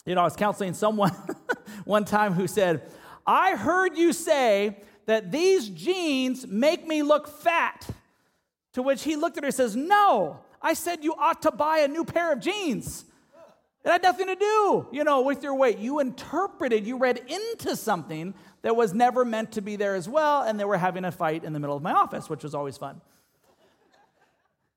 you 0.05 0.14
know, 0.14 0.20
I 0.20 0.24
was 0.24 0.37
counseling 0.37 0.74
someone 0.74 1.11
one 1.85 2.05
time 2.05 2.33
who 2.33 2.46
said, 2.46 2.83
I 3.26 3.57
heard 3.57 3.96
you 3.96 4.12
say 4.12 4.76
that 5.07 5.31
these 5.31 5.68
jeans 5.68 6.46
make 6.46 6.87
me 6.87 7.02
look 7.02 7.28
fat. 7.28 7.88
To 8.74 8.83
which 8.83 9.02
he 9.02 9.16
looked 9.16 9.37
at 9.37 9.44
her 9.44 9.48
and 9.48 9.55
says, 9.55 9.76
No, 9.76 10.40
I 10.61 10.72
said 10.72 11.05
you 11.05 11.14
ought 11.14 11.42
to 11.42 11.50
buy 11.50 11.78
a 11.78 11.88
new 11.88 12.05
pair 12.05 12.33
of 12.33 12.40
jeans. 12.40 13.05
It 13.85 13.90
had 13.90 14.02
nothing 14.02 14.28
to 14.28 14.37
do, 14.37 14.87
you 14.92 15.02
know, 15.02 15.22
with 15.22 15.42
your 15.42 15.55
weight. 15.57 15.78
You 15.78 15.98
interpreted, 15.98 16.87
you 16.87 16.96
read 16.98 17.20
into 17.26 17.74
something 17.74 18.33
that 18.62 18.77
was 18.77 18.94
never 18.94 19.25
meant 19.25 19.53
to 19.53 19.61
be 19.61 19.77
there 19.77 19.94
as 19.94 20.09
well, 20.09 20.42
and 20.42 20.59
they 20.59 20.64
were 20.64 20.79
having 20.79 21.05
a 21.05 21.12
fight 21.12 21.44
in 21.44 21.53
the 21.53 21.61
middle 21.61 21.77
of 21.77 21.83
my 21.83 21.92
office, 21.92 22.31
which 22.31 22.42
was 22.42 22.55
always 22.55 22.77
fun. 22.77 23.01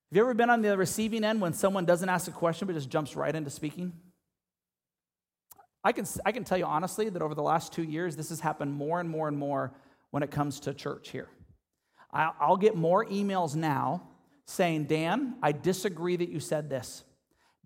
Have 0.09 0.17
you 0.17 0.21
ever 0.21 0.33
been 0.33 0.49
on 0.49 0.61
the 0.61 0.77
receiving 0.77 1.23
end 1.23 1.41
when 1.41 1.53
someone 1.53 1.85
doesn't 1.85 2.09
ask 2.09 2.27
a 2.27 2.31
question 2.31 2.67
but 2.67 2.73
just 2.73 2.89
jumps 2.89 3.15
right 3.15 3.35
into 3.35 3.49
speaking? 3.49 3.93
I 5.83 5.91
can, 5.91 6.05
I 6.25 6.31
can 6.31 6.43
tell 6.43 6.57
you 6.57 6.65
honestly 6.65 7.09
that 7.09 7.21
over 7.21 7.35
the 7.35 7.43
last 7.43 7.73
two 7.73 7.83
years, 7.83 8.15
this 8.15 8.29
has 8.29 8.39
happened 8.39 8.73
more 8.73 8.99
and 8.99 9.09
more 9.09 9.27
and 9.27 9.37
more 9.37 9.73
when 10.09 10.23
it 10.23 10.31
comes 10.31 10.59
to 10.61 10.73
church 10.73 11.09
here. 11.09 11.27
I'll 12.11 12.57
get 12.57 12.75
more 12.75 13.05
emails 13.05 13.55
now 13.55 14.07
saying, 14.45 14.85
Dan, 14.85 15.35
I 15.43 15.51
disagree 15.51 16.15
that 16.15 16.29
you 16.29 16.39
said 16.39 16.69
this. 16.69 17.03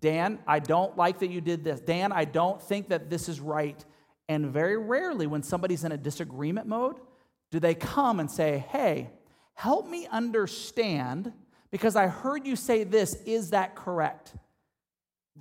Dan, 0.00 0.38
I 0.46 0.58
don't 0.58 0.96
like 0.96 1.20
that 1.20 1.30
you 1.30 1.40
did 1.40 1.62
this. 1.62 1.80
Dan, 1.80 2.10
I 2.10 2.24
don't 2.24 2.60
think 2.60 2.88
that 2.88 3.10
this 3.10 3.28
is 3.28 3.38
right. 3.38 3.84
And 4.30 4.46
very 4.46 4.76
rarely, 4.76 5.26
when 5.26 5.42
somebody's 5.42 5.82
in 5.82 5.90
a 5.90 5.96
disagreement 5.96 6.68
mode, 6.68 6.94
do 7.50 7.58
they 7.58 7.74
come 7.74 8.20
and 8.20 8.30
say, 8.30 8.64
Hey, 8.70 9.10
help 9.54 9.88
me 9.88 10.06
understand 10.06 11.32
because 11.72 11.96
I 11.96 12.06
heard 12.06 12.46
you 12.46 12.54
say 12.54 12.84
this. 12.84 13.14
Is 13.26 13.50
that 13.50 13.74
correct? 13.74 14.32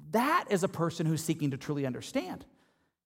That 0.10 0.46
is 0.50 0.64
a 0.64 0.68
person 0.68 1.06
who's 1.06 1.24
seeking 1.24 1.52
to 1.52 1.58
truly 1.58 1.86
understand. 1.86 2.46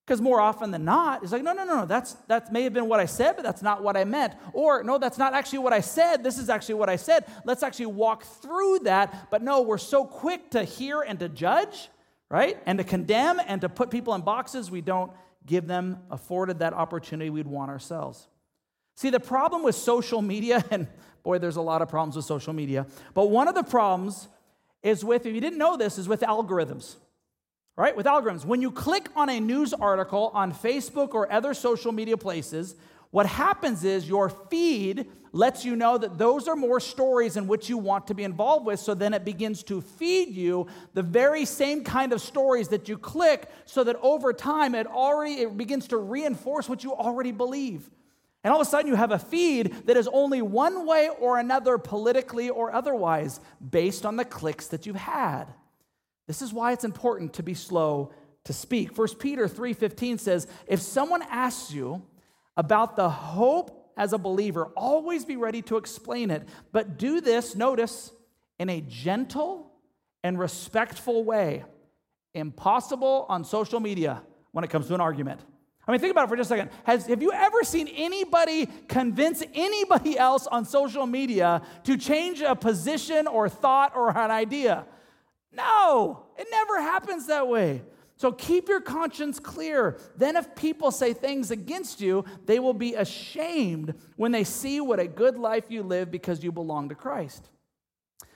Because 0.06 0.22
more 0.22 0.40
often 0.40 0.72
than 0.72 0.86
not, 0.86 1.22
it's 1.22 1.34
like, 1.34 1.44
no, 1.44 1.52
no, 1.52 1.66
no, 1.66 1.76
no, 1.76 1.86
that's, 1.86 2.14
that 2.28 2.54
may 2.54 2.64
have 2.64 2.74
been 2.74 2.88
what 2.88 3.02
I 3.02 3.06
said, 3.06 3.36
but 3.36 3.44
that's 3.44 3.62
not 3.62 3.84
what 3.84 3.98
I 3.98 4.06
meant. 4.06 4.36
Or, 4.54 4.84
no, 4.84 4.98
that's 4.98 5.18
not 5.18 5.34
actually 5.34 5.60
what 5.60 5.74
I 5.74 5.82
said. 5.82 6.24
This 6.24 6.38
is 6.38 6.50
actually 6.50 6.76
what 6.76 6.88
I 6.88 6.96
said. 6.96 7.26
Let's 7.44 7.62
actually 7.62 7.88
walk 7.88 8.24
through 8.24 8.80
that. 8.84 9.30
But 9.30 9.42
no, 9.42 9.62
we're 9.62 9.78
so 9.78 10.06
quick 10.06 10.52
to 10.52 10.64
hear 10.64 11.02
and 11.02 11.20
to 11.20 11.28
judge, 11.28 11.90
right? 12.30 12.58
And 12.66 12.78
to 12.78 12.86
condemn 12.86 13.42
and 13.46 13.60
to 13.62 13.68
put 13.68 13.90
people 13.90 14.14
in 14.14 14.22
boxes, 14.22 14.72
we 14.72 14.80
don't 14.80 15.12
give 15.46 15.68
them 15.68 16.00
afforded 16.10 16.60
that 16.60 16.74
opportunity 16.74 17.30
we'd 17.30 17.48
want 17.48 17.70
ourselves. 17.72 18.28
See, 18.96 19.10
the 19.10 19.20
problem 19.20 19.64
with 19.64 19.76
social 19.76 20.22
media, 20.22 20.64
and 20.72 20.88
boy, 21.24 21.40
there's 21.40 21.56
a 21.56 21.62
lot 21.62 21.82
of 21.82 21.90
problems 21.90 22.16
with 22.16 22.26
social 22.26 22.54
media, 22.54 22.86
but 23.14 23.30
one 23.30 23.48
of 23.48 23.56
the 23.56 23.64
problems 23.64 24.28
is 24.82 25.04
with, 25.04 25.26
if 25.26 25.34
you 25.34 25.42
didn't 25.42 25.60
know 25.60 25.78
this, 25.78 25.98
is 25.98 26.08
with 26.08 26.22
algorithms 26.22 26.96
right? 27.76 27.96
With 27.96 28.06
algorithms. 28.06 28.46
When 28.46 28.62
you 28.62 28.72
click 28.72 29.10
on 29.16 29.30
a 29.30 29.40
news 29.40 29.74
article 29.74 30.32
on 30.34 30.54
Facebook 30.54 31.14
or 31.14 31.32
other 31.32 31.54
social 31.54 31.92
media 31.92 32.18
places, 32.18 32.76
what 33.14 33.28
happens 33.28 33.84
is 33.84 34.10
your 34.10 34.28
feed 34.28 35.06
lets 35.34 35.64
you 35.64 35.76
know 35.76 36.00
that 36.00 36.18
those 36.18 36.48
are 36.48 36.56
more 36.56 36.80
stories 36.80 37.38
in 37.38 37.46
which 37.46 37.70
you 37.70 37.78
want 37.78 38.08
to 38.08 38.16
be 38.16 38.24
involved 38.24 38.66
with. 38.66 38.80
So 38.80 38.96
then 38.96 39.14
it 39.14 39.24
begins 39.24 39.62
to 39.66 39.82
feed 39.82 40.30
you 40.30 40.66
the 40.96 41.04
very 41.04 41.46
same 41.46 41.84
kind 41.84 42.12
of 42.12 42.22
stories 42.22 42.70
that 42.70 42.90
you 42.90 42.98
click 42.98 43.52
so 43.66 43.84
that 43.84 43.98
over 44.02 44.34
time 44.34 44.74
it 44.74 44.88
already 44.88 45.34
it 45.42 45.56
begins 45.56 45.90
to 45.90 45.98
reinforce 45.98 46.68
what 46.68 46.84
you 46.84 46.92
already 46.92 47.32
believe. 47.32 47.88
And 48.44 48.52
all 48.52 48.60
of 48.60 48.66
a 48.66 48.70
sudden 48.70 48.90
you 48.90 48.96
have 48.96 49.12
a 49.12 49.20
feed 49.20 49.86
that 49.86 49.96
is 49.96 50.10
only 50.12 50.42
one 50.42 50.88
way 50.88 51.10
or 51.20 51.38
another 51.38 51.78
politically 51.78 52.50
or 52.50 52.74
otherwise 52.74 53.40
based 53.70 54.08
on 54.08 54.16
the 54.16 54.26
clicks 54.26 54.70
that 54.70 54.88
you've 54.88 54.96
had. 54.96 55.54
This 56.26 56.42
is 56.42 56.52
why 56.52 56.72
it's 56.72 56.84
important 56.84 57.34
to 57.34 57.44
be 57.44 57.54
slow 57.54 58.12
to 58.46 58.54
speak. 58.54 58.98
1 58.98 59.20
Peter 59.20 59.48
3:15 59.48 60.18
says, 60.18 60.48
"If 60.66 60.82
someone 60.82 61.22
asks 61.30 61.72
you 61.72 62.02
about 62.58 62.96
the 62.96 63.10
hope 63.10 63.92
as 63.96 64.14
a 64.14 64.18
believer, 64.18 64.66
always 64.76 65.26
be 65.26 65.38
ready 65.38 65.62
to 65.64 65.78
explain 65.78 66.32
it, 66.32 66.48
but 66.72 66.98
do 66.98 67.22
this, 67.22 67.56
notice, 67.56 68.12
in 68.60 68.70
a 68.70 68.82
gentle 68.82 69.72
and 70.24 70.40
respectful 70.40 71.24
way. 71.24 71.64
Impossible 72.34 73.26
on 73.30 73.44
social 73.44 73.80
media 73.80 74.24
when 74.52 74.64
it 74.64 74.70
comes 74.70 74.88
to 74.88 74.96
an 74.96 75.02
argument." 75.02 75.42
I 75.86 75.92
mean, 75.92 76.00
think 76.00 76.12
about 76.12 76.26
it 76.26 76.30
for 76.30 76.38
just 76.38 76.50
a 76.50 76.56
second. 76.56 76.70
Has, 76.86 77.08
have 77.08 77.22
you 77.22 77.34
ever 77.34 77.64
seen 77.64 77.90
anybody 77.90 78.68
convince 78.88 79.44
anybody 79.54 80.18
else 80.30 80.48
on 80.48 80.64
social 80.66 81.06
media 81.06 81.62
to 81.84 81.98
change 81.98 82.42
a 82.42 82.56
position 82.56 83.28
or 83.28 83.50
thought 83.50 83.94
or 83.96 84.18
an 84.18 84.32
idea? 84.32 84.86
No, 85.52 86.26
it 86.38 86.48
never 86.50 86.82
happens 86.82 87.28
that 87.28 87.48
way. 87.48 87.82
So 88.24 88.32
keep 88.32 88.70
your 88.70 88.80
conscience 88.80 89.38
clear. 89.38 89.98
Then, 90.16 90.38
if 90.38 90.56
people 90.56 90.92
say 90.92 91.12
things 91.12 91.52
against 91.52 92.00
you, 92.00 92.24
they 92.46 92.58
will 92.58 92.74
be 92.74 92.94
ashamed 92.94 93.96
when 94.16 94.32
they 94.32 94.46
see 94.46 94.80
what 94.80 94.98
a 95.02 95.10
good 95.10 95.38
life 95.38 95.66
you 95.68 95.84
live 95.84 96.10
because 96.10 96.42
you 96.42 96.50
belong 96.50 96.88
to 96.88 96.96
Christ. 96.96 97.50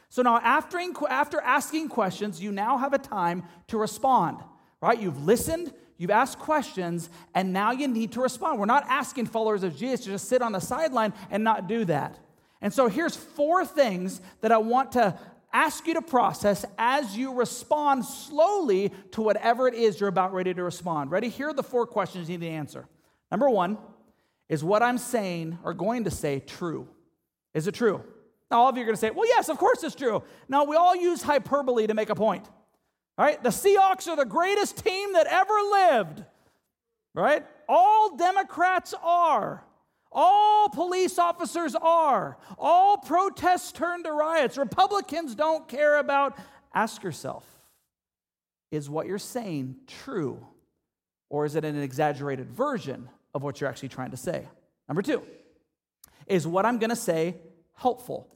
So 0.09 0.21
now, 0.23 0.39
after, 0.39 0.77
after 1.07 1.39
asking 1.39 1.87
questions, 1.87 2.41
you 2.41 2.51
now 2.51 2.77
have 2.77 2.91
a 2.91 2.97
time 2.97 3.43
to 3.67 3.77
respond, 3.77 4.39
right? 4.81 4.99
You've 4.99 5.23
listened, 5.23 5.73
you've 5.97 6.11
asked 6.11 6.37
questions, 6.37 7.09
and 7.33 7.53
now 7.53 7.71
you 7.71 7.87
need 7.87 8.11
to 8.11 8.19
respond. 8.19 8.59
We're 8.59 8.65
not 8.65 8.83
asking 8.89 9.27
followers 9.27 9.63
of 9.63 9.77
Jesus 9.77 10.01
to 10.01 10.11
just 10.11 10.27
sit 10.27 10.41
on 10.41 10.51
the 10.51 10.59
sideline 10.59 11.13
and 11.31 11.45
not 11.45 11.69
do 11.69 11.85
that. 11.85 12.19
And 12.61 12.73
so 12.73 12.89
here's 12.89 13.15
four 13.15 13.65
things 13.65 14.19
that 14.41 14.51
I 14.51 14.57
want 14.57 14.91
to 14.91 15.17
ask 15.57 15.87
you 15.87 15.95
to 15.95 16.01
process 16.03 16.63
as 16.77 17.17
you 17.17 17.33
respond 17.33 18.05
slowly 18.05 18.91
to 19.11 19.21
whatever 19.23 19.67
it 19.67 19.73
is 19.73 19.99
you're 19.99 20.07
about 20.07 20.31
ready 20.31 20.53
to 20.53 20.63
respond. 20.63 21.09
Ready? 21.09 21.29
Here 21.29 21.49
are 21.49 21.53
the 21.53 21.63
four 21.63 21.87
questions 21.87 22.29
you 22.29 22.37
need 22.37 22.45
to 22.45 22.51
answer. 22.51 22.87
Number 23.31 23.49
one 23.49 23.79
is 24.49 24.63
what 24.63 24.83
I'm 24.83 24.99
saying 24.99 25.57
or 25.63 25.73
going 25.73 26.03
to 26.03 26.11
say 26.11 26.39
true? 26.39 26.87
Is 27.55 27.67
it 27.67 27.73
true? 27.73 28.03
Now, 28.51 28.59
all 28.59 28.69
of 28.69 28.77
you 28.77 28.83
are 28.83 28.85
going 28.85 28.95
to 28.95 29.01
say, 29.01 29.09
well, 29.09 29.27
yes, 29.27 29.49
of 29.49 29.57
course 29.57 29.83
it's 29.83 29.95
true. 29.95 30.21
Now, 30.47 30.63
we 30.63 30.75
all 30.75 30.95
use 30.95 31.23
hyperbole 31.23 31.87
to 31.87 31.95
make 31.95 32.11
a 32.11 32.15
point. 32.15 32.45
All 33.17 33.25
right? 33.25 33.41
The 33.41 33.49
Seahawks 33.49 34.07
are 34.07 34.15
the 34.15 34.25
greatest 34.25 34.77
team 34.85 35.13
that 35.13 35.25
ever 35.25 35.53
lived. 35.71 36.23
Right? 37.15 37.43
All 37.67 38.15
Democrats 38.15 38.93
are. 39.01 39.63
All 40.11 40.69
police 40.69 41.19
officers 41.19 41.75
are. 41.75 42.37
All 42.57 42.97
protests 42.97 43.71
turn 43.71 44.03
to 44.03 44.11
riots. 44.11 44.57
Republicans 44.57 45.35
don't 45.35 45.67
care 45.67 45.97
about. 45.97 46.37
Ask 46.73 47.03
yourself 47.03 47.45
is 48.71 48.89
what 48.89 49.07
you're 49.07 49.17
saying 49.17 49.75
true? 49.87 50.45
Or 51.29 51.45
is 51.45 51.55
it 51.55 51.65
an 51.65 51.81
exaggerated 51.81 52.49
version 52.49 53.09
of 53.33 53.43
what 53.43 53.59
you're 53.59 53.69
actually 53.69 53.89
trying 53.89 54.11
to 54.11 54.17
say? 54.17 54.45
Number 54.87 55.01
two, 55.01 55.23
is 56.25 56.47
what 56.47 56.65
I'm 56.65 56.77
going 56.77 56.89
to 56.89 56.95
say 56.95 57.35
helpful? 57.73 58.27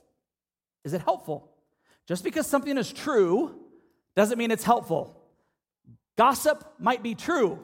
Is 0.83 0.93
it 0.93 1.01
helpful? 1.01 1.49
Just 2.07 2.23
because 2.23 2.47
something 2.47 2.77
is 2.77 2.91
true 2.91 3.55
doesn't 4.15 4.37
mean 4.37 4.51
it's 4.51 4.63
helpful. 4.63 5.17
Gossip 6.17 6.63
might 6.79 7.03
be 7.03 7.15
true, 7.15 7.59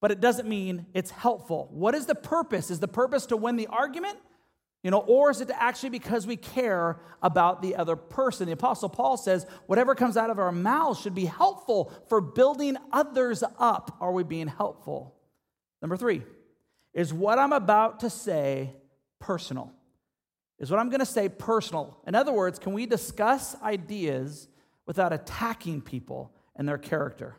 but 0.00 0.10
it 0.10 0.20
doesn't 0.20 0.48
mean 0.48 0.86
it's 0.94 1.10
helpful. 1.10 1.68
What 1.70 1.94
is 1.94 2.06
the 2.06 2.14
purpose? 2.14 2.70
Is 2.70 2.80
the 2.80 2.88
purpose 2.88 3.26
to 3.26 3.36
win 3.36 3.56
the 3.56 3.66
argument? 3.66 4.18
You 4.82 4.90
know, 4.90 5.00
or 5.00 5.30
is 5.30 5.42
it 5.42 5.50
actually 5.52 5.90
because 5.90 6.26
we 6.26 6.36
care 6.36 7.00
about 7.22 7.60
the 7.60 7.76
other 7.76 7.96
person? 7.96 8.46
The 8.46 8.52
Apostle 8.52 8.88
Paul 8.88 9.18
says, 9.18 9.44
whatever 9.66 9.94
comes 9.94 10.16
out 10.16 10.30
of 10.30 10.38
our 10.38 10.52
mouths 10.52 11.00
should 11.00 11.14
be 11.14 11.26
helpful 11.26 11.92
for 12.08 12.22
building 12.22 12.78
others 12.90 13.44
up. 13.58 13.96
Are 14.00 14.12
we 14.12 14.22
being 14.22 14.46
helpful? 14.46 15.14
Number 15.82 15.98
three, 15.98 16.22
is 16.94 17.12
what 17.12 17.38
I'm 17.38 17.52
about 17.52 18.00
to 18.00 18.10
say 18.10 18.74
personal? 19.18 19.70
Is 20.58 20.70
what 20.70 20.80
I'm 20.80 20.88
going 20.88 21.00
to 21.00 21.06
say 21.06 21.28
personal? 21.28 21.98
In 22.06 22.14
other 22.14 22.32
words, 22.32 22.58
can 22.58 22.72
we 22.72 22.86
discuss 22.86 23.56
ideas 23.62 24.48
without 24.86 25.12
attacking 25.12 25.82
people 25.82 26.32
and 26.56 26.66
their 26.66 26.78
character? 26.78 27.36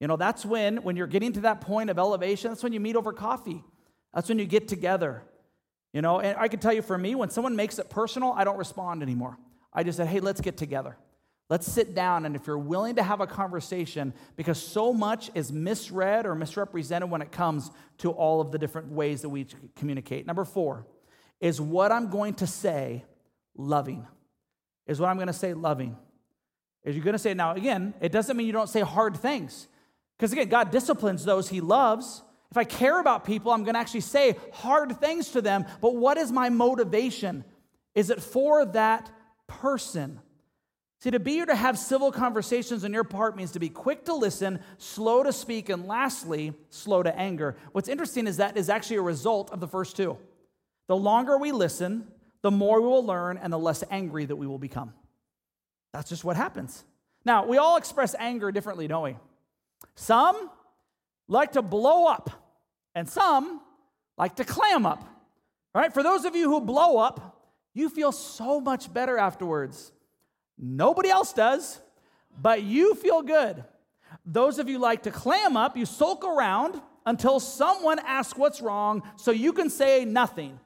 You 0.00 0.06
know, 0.06 0.16
that's 0.16 0.44
when, 0.46 0.78
when 0.78 0.96
you're 0.96 1.06
getting 1.06 1.32
to 1.32 1.40
that 1.40 1.60
point 1.60 1.90
of 1.90 1.98
elevation, 1.98 2.50
that's 2.50 2.62
when 2.62 2.72
you 2.72 2.80
meet 2.80 2.96
over 2.96 3.12
coffee. 3.12 3.64
That's 4.14 4.28
when 4.28 4.38
you 4.38 4.44
get 4.44 4.68
together. 4.68 5.22
You 5.92 6.02
know, 6.02 6.20
and 6.20 6.36
I 6.38 6.48
can 6.48 6.60
tell 6.60 6.72
you 6.72 6.82
for 6.82 6.96
me, 6.96 7.14
when 7.14 7.30
someone 7.30 7.56
makes 7.56 7.78
it 7.78 7.90
personal, 7.90 8.32
I 8.36 8.44
don't 8.44 8.58
respond 8.58 9.02
anymore. 9.02 9.38
I 9.72 9.82
just 9.82 9.96
said, 9.96 10.06
hey, 10.06 10.20
let's 10.20 10.40
get 10.40 10.56
together. 10.56 10.96
Let's 11.50 11.66
sit 11.66 11.94
down. 11.94 12.26
And 12.26 12.36
if 12.36 12.46
you're 12.46 12.58
willing 12.58 12.96
to 12.96 13.02
have 13.02 13.20
a 13.20 13.26
conversation, 13.26 14.12
because 14.36 14.62
so 14.62 14.92
much 14.92 15.30
is 15.34 15.50
misread 15.50 16.26
or 16.26 16.34
misrepresented 16.34 17.10
when 17.10 17.22
it 17.22 17.32
comes 17.32 17.70
to 17.98 18.10
all 18.10 18.40
of 18.40 18.52
the 18.52 18.58
different 18.58 18.92
ways 18.92 19.22
that 19.22 19.30
we 19.30 19.46
communicate. 19.74 20.26
Number 20.26 20.44
four 20.44 20.86
is 21.40 21.60
what 21.60 21.90
I'm 21.90 22.10
going 22.10 22.34
to 22.34 22.46
say 22.46 23.04
loving. 23.56 24.06
Is 24.86 25.00
what 25.00 25.08
I'm 25.08 25.16
going 25.16 25.28
to 25.28 25.32
say 25.32 25.54
loving. 25.54 25.96
Is 26.84 26.94
you're 26.94 27.04
going 27.04 27.14
to 27.14 27.18
say, 27.18 27.34
now 27.34 27.52
again, 27.52 27.94
it 28.00 28.12
doesn't 28.12 28.36
mean 28.36 28.46
you 28.46 28.52
don't 28.52 28.68
say 28.68 28.80
hard 28.80 29.16
things. 29.16 29.68
Because 30.18 30.32
again, 30.32 30.48
God 30.48 30.70
disciplines 30.70 31.24
those 31.24 31.48
he 31.48 31.60
loves. 31.60 32.22
If 32.50 32.56
I 32.56 32.64
care 32.64 33.00
about 33.00 33.24
people, 33.24 33.52
I'm 33.52 33.62
going 33.62 33.74
to 33.74 33.80
actually 33.80 34.00
say 34.00 34.36
hard 34.52 34.98
things 34.98 35.30
to 35.30 35.40
them. 35.40 35.64
But 35.80 35.94
what 35.94 36.18
is 36.18 36.32
my 36.32 36.48
motivation? 36.48 37.44
Is 37.94 38.10
it 38.10 38.20
for 38.20 38.64
that 38.64 39.10
person? 39.46 40.20
See, 41.00 41.12
to 41.12 41.20
be 41.20 41.40
or 41.40 41.46
to 41.46 41.54
have 41.54 41.78
civil 41.78 42.10
conversations 42.10 42.84
on 42.84 42.92
your 42.92 43.04
part 43.04 43.36
means 43.36 43.52
to 43.52 43.60
be 43.60 43.68
quick 43.68 44.06
to 44.06 44.14
listen, 44.14 44.58
slow 44.78 45.22
to 45.22 45.32
speak, 45.32 45.68
and 45.68 45.86
lastly, 45.86 46.52
slow 46.70 47.04
to 47.04 47.16
anger. 47.16 47.56
What's 47.70 47.88
interesting 47.88 48.26
is 48.26 48.38
that 48.38 48.56
is 48.56 48.68
actually 48.68 48.96
a 48.96 49.02
result 49.02 49.52
of 49.52 49.60
the 49.60 49.68
first 49.68 49.96
two. 49.96 50.18
The 50.88 50.96
longer 50.96 51.38
we 51.38 51.52
listen, 51.52 52.08
the 52.42 52.50
more 52.50 52.80
we 52.80 52.88
will 52.88 53.04
learn 53.04 53.38
and 53.38 53.52
the 53.52 53.58
less 53.58 53.84
angry 53.90 54.24
that 54.24 54.34
we 54.34 54.48
will 54.48 54.58
become. 54.58 54.92
That's 55.92 56.08
just 56.08 56.24
what 56.24 56.36
happens. 56.36 56.84
Now, 57.24 57.46
we 57.46 57.58
all 57.58 57.76
express 57.76 58.16
anger 58.18 58.50
differently, 58.50 58.88
don't 58.88 59.04
we? 59.04 59.16
Some 59.94 60.50
like 61.28 61.52
to 61.52 61.62
blow 61.62 62.06
up, 62.06 62.30
and 62.94 63.08
some 63.08 63.60
like 64.16 64.36
to 64.36 64.44
clam 64.44 64.86
up. 64.86 65.00
All 65.74 65.82
right, 65.82 65.92
for 65.92 66.02
those 66.02 66.24
of 66.24 66.34
you 66.34 66.50
who 66.50 66.60
blow 66.60 66.98
up, 66.98 67.40
you 67.74 67.88
feel 67.88 68.12
so 68.12 68.60
much 68.60 68.92
better 68.92 69.18
afterwards. 69.18 69.92
Nobody 70.58 71.08
else 71.08 71.32
does, 71.32 71.80
but 72.40 72.62
you 72.62 72.94
feel 72.94 73.22
good. 73.22 73.62
Those 74.24 74.58
of 74.58 74.68
you 74.68 74.78
like 74.78 75.04
to 75.04 75.10
clam 75.10 75.56
up, 75.56 75.76
you 75.76 75.86
sulk 75.86 76.24
around 76.24 76.80
until 77.06 77.40
someone 77.40 77.98
asks 78.00 78.38
what's 78.38 78.60
wrong 78.60 79.02
so 79.16 79.30
you 79.30 79.52
can 79.52 79.70
say 79.70 80.04
nothing 80.04 80.58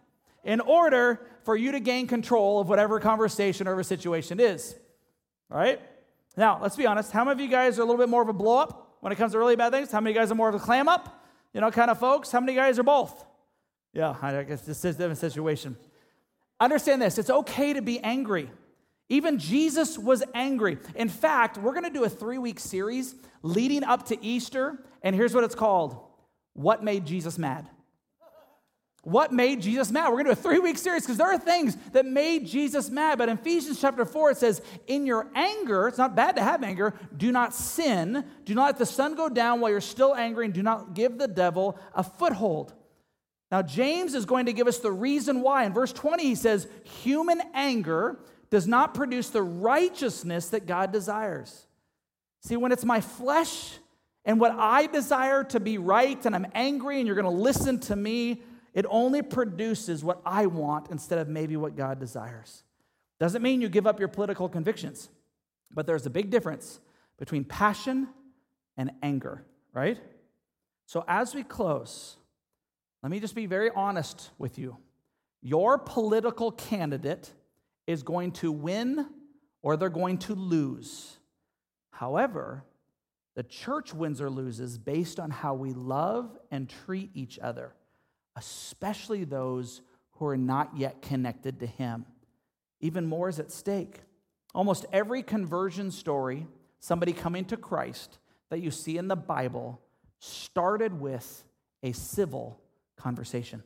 in 0.44 0.60
order 0.60 1.20
for 1.44 1.56
you 1.56 1.72
to 1.72 1.80
gain 1.80 2.06
control 2.06 2.60
of 2.60 2.68
whatever 2.68 2.98
conversation 2.98 3.68
or 3.68 3.82
situation 3.82 4.40
is. 4.40 4.74
All 5.50 5.58
right? 5.58 5.80
Now, 6.36 6.58
let's 6.60 6.76
be 6.76 6.86
honest. 6.86 7.12
How 7.12 7.24
many 7.24 7.32
of 7.32 7.40
you 7.40 7.48
guys 7.48 7.78
are 7.78 7.82
a 7.82 7.84
little 7.84 8.00
bit 8.00 8.08
more 8.08 8.22
of 8.22 8.28
a 8.28 8.32
blow 8.32 8.58
up 8.58 8.81
when 9.02 9.12
it 9.12 9.16
comes 9.16 9.32
to 9.32 9.38
really 9.38 9.56
bad 9.56 9.72
things? 9.72 9.90
How 9.90 10.00
many 10.00 10.14
guys 10.14 10.30
are 10.30 10.36
more 10.36 10.48
of 10.48 10.54
a 10.54 10.60
clam 10.60 10.88
up? 10.88 11.26
You 11.52 11.60
know, 11.60 11.72
kind 11.72 11.90
of 11.90 11.98
folks? 11.98 12.30
How 12.30 12.38
many 12.38 12.54
guys 12.54 12.78
are 12.78 12.84
both? 12.84 13.24
Yeah, 13.92 14.14
I 14.22 14.44
guess 14.44 14.62
this 14.62 14.78
is 14.84 14.94
a 14.94 14.98
different 14.98 15.18
situation. 15.18 15.76
Understand 16.60 17.02
this 17.02 17.18
it's 17.18 17.28
okay 17.28 17.72
to 17.72 17.82
be 17.82 17.98
angry. 17.98 18.48
Even 19.08 19.38
Jesus 19.38 19.98
was 19.98 20.22
angry. 20.34 20.78
In 20.94 21.08
fact, 21.08 21.58
we're 21.58 21.72
going 21.72 21.84
to 21.84 21.90
do 21.90 22.04
a 22.04 22.08
three 22.08 22.38
week 22.38 22.60
series 22.60 23.16
leading 23.42 23.82
up 23.82 24.06
to 24.06 24.24
Easter, 24.24 24.78
and 25.02 25.16
here's 25.16 25.34
what 25.34 25.42
it's 25.42 25.56
called 25.56 26.00
What 26.54 26.84
Made 26.84 27.04
Jesus 27.04 27.38
Mad? 27.38 27.68
What 29.02 29.32
made 29.32 29.60
Jesus 29.60 29.90
mad? 29.90 30.08
We're 30.08 30.22
going 30.22 30.26
to 30.26 30.34
do 30.34 30.38
a 30.38 30.42
three 30.42 30.60
week 30.60 30.78
series 30.78 31.02
because 31.02 31.16
there 31.16 31.26
are 31.26 31.38
things 31.38 31.76
that 31.92 32.06
made 32.06 32.46
Jesus 32.46 32.88
mad. 32.88 33.18
But 33.18 33.28
in 33.28 33.36
Ephesians 33.36 33.80
chapter 33.80 34.04
4, 34.04 34.30
it 34.30 34.36
says, 34.36 34.62
In 34.86 35.06
your 35.06 35.26
anger, 35.34 35.88
it's 35.88 35.98
not 35.98 36.14
bad 36.14 36.36
to 36.36 36.42
have 36.42 36.62
anger, 36.62 36.94
do 37.16 37.32
not 37.32 37.52
sin. 37.52 38.24
Do 38.44 38.54
not 38.54 38.66
let 38.66 38.78
the 38.78 38.86
sun 38.86 39.16
go 39.16 39.28
down 39.28 39.60
while 39.60 39.72
you're 39.72 39.80
still 39.80 40.14
angry, 40.14 40.44
and 40.44 40.54
do 40.54 40.62
not 40.62 40.94
give 40.94 41.18
the 41.18 41.26
devil 41.26 41.76
a 41.94 42.04
foothold. 42.04 42.74
Now, 43.50 43.60
James 43.60 44.14
is 44.14 44.24
going 44.24 44.46
to 44.46 44.52
give 44.52 44.68
us 44.68 44.78
the 44.78 44.92
reason 44.92 45.42
why. 45.42 45.64
In 45.64 45.72
verse 45.72 45.92
20, 45.92 46.22
he 46.22 46.36
says, 46.36 46.68
Human 47.02 47.42
anger 47.54 48.20
does 48.50 48.68
not 48.68 48.94
produce 48.94 49.30
the 49.30 49.42
righteousness 49.42 50.50
that 50.50 50.66
God 50.66 50.92
desires. 50.92 51.66
See, 52.42 52.56
when 52.56 52.70
it's 52.70 52.84
my 52.84 53.00
flesh 53.00 53.78
and 54.24 54.38
what 54.38 54.52
I 54.52 54.86
desire 54.86 55.42
to 55.44 55.58
be 55.58 55.76
right, 55.78 56.24
and 56.24 56.36
I'm 56.36 56.46
angry, 56.54 56.98
and 56.98 57.06
you're 57.06 57.16
going 57.16 57.24
to 57.24 57.42
listen 57.42 57.80
to 57.80 57.96
me, 57.96 58.42
it 58.74 58.86
only 58.88 59.22
produces 59.22 60.02
what 60.02 60.20
I 60.24 60.46
want 60.46 60.90
instead 60.90 61.18
of 61.18 61.28
maybe 61.28 61.56
what 61.56 61.76
God 61.76 61.98
desires. 61.98 62.64
Doesn't 63.20 63.42
mean 63.42 63.60
you 63.60 63.68
give 63.68 63.86
up 63.86 63.98
your 63.98 64.08
political 64.08 64.48
convictions, 64.48 65.08
but 65.70 65.86
there's 65.86 66.06
a 66.06 66.10
big 66.10 66.30
difference 66.30 66.80
between 67.18 67.44
passion 67.44 68.08
and 68.76 68.90
anger, 69.02 69.44
right? 69.72 69.98
So 70.86 71.04
as 71.06 71.34
we 71.34 71.42
close, 71.42 72.16
let 73.02 73.10
me 73.10 73.20
just 73.20 73.34
be 73.34 73.46
very 73.46 73.70
honest 73.70 74.30
with 74.38 74.58
you. 74.58 74.76
Your 75.42 75.78
political 75.78 76.52
candidate 76.52 77.30
is 77.86 78.02
going 78.02 78.32
to 78.32 78.52
win 78.52 79.06
or 79.60 79.76
they're 79.76 79.88
going 79.88 80.18
to 80.18 80.34
lose. 80.34 81.18
However, 81.90 82.64
the 83.34 83.42
church 83.42 83.94
wins 83.94 84.20
or 84.20 84.30
loses 84.30 84.78
based 84.78 85.18
on 85.18 85.30
how 85.30 85.54
we 85.54 85.72
love 85.72 86.36
and 86.50 86.68
treat 86.68 87.10
each 87.14 87.38
other, 87.38 87.72
especially 88.36 89.24
those 89.24 89.82
who 90.12 90.26
are 90.26 90.36
not 90.36 90.76
yet 90.76 91.02
connected 91.02 91.60
to 91.60 91.66
Him. 91.66 92.06
Even 92.80 93.06
more 93.06 93.28
is 93.28 93.38
at 93.38 93.50
stake. 93.50 94.00
Almost 94.54 94.86
every 94.92 95.22
conversion 95.22 95.90
story, 95.90 96.46
somebody 96.80 97.12
coming 97.12 97.44
to 97.46 97.56
Christ 97.56 98.18
that 98.50 98.60
you 98.60 98.70
see 98.70 98.98
in 98.98 99.08
the 99.08 99.16
Bible, 99.16 99.80
started 100.18 101.00
with 101.00 101.44
a 101.82 101.92
civil 101.92 102.60
conversation. 102.96 103.62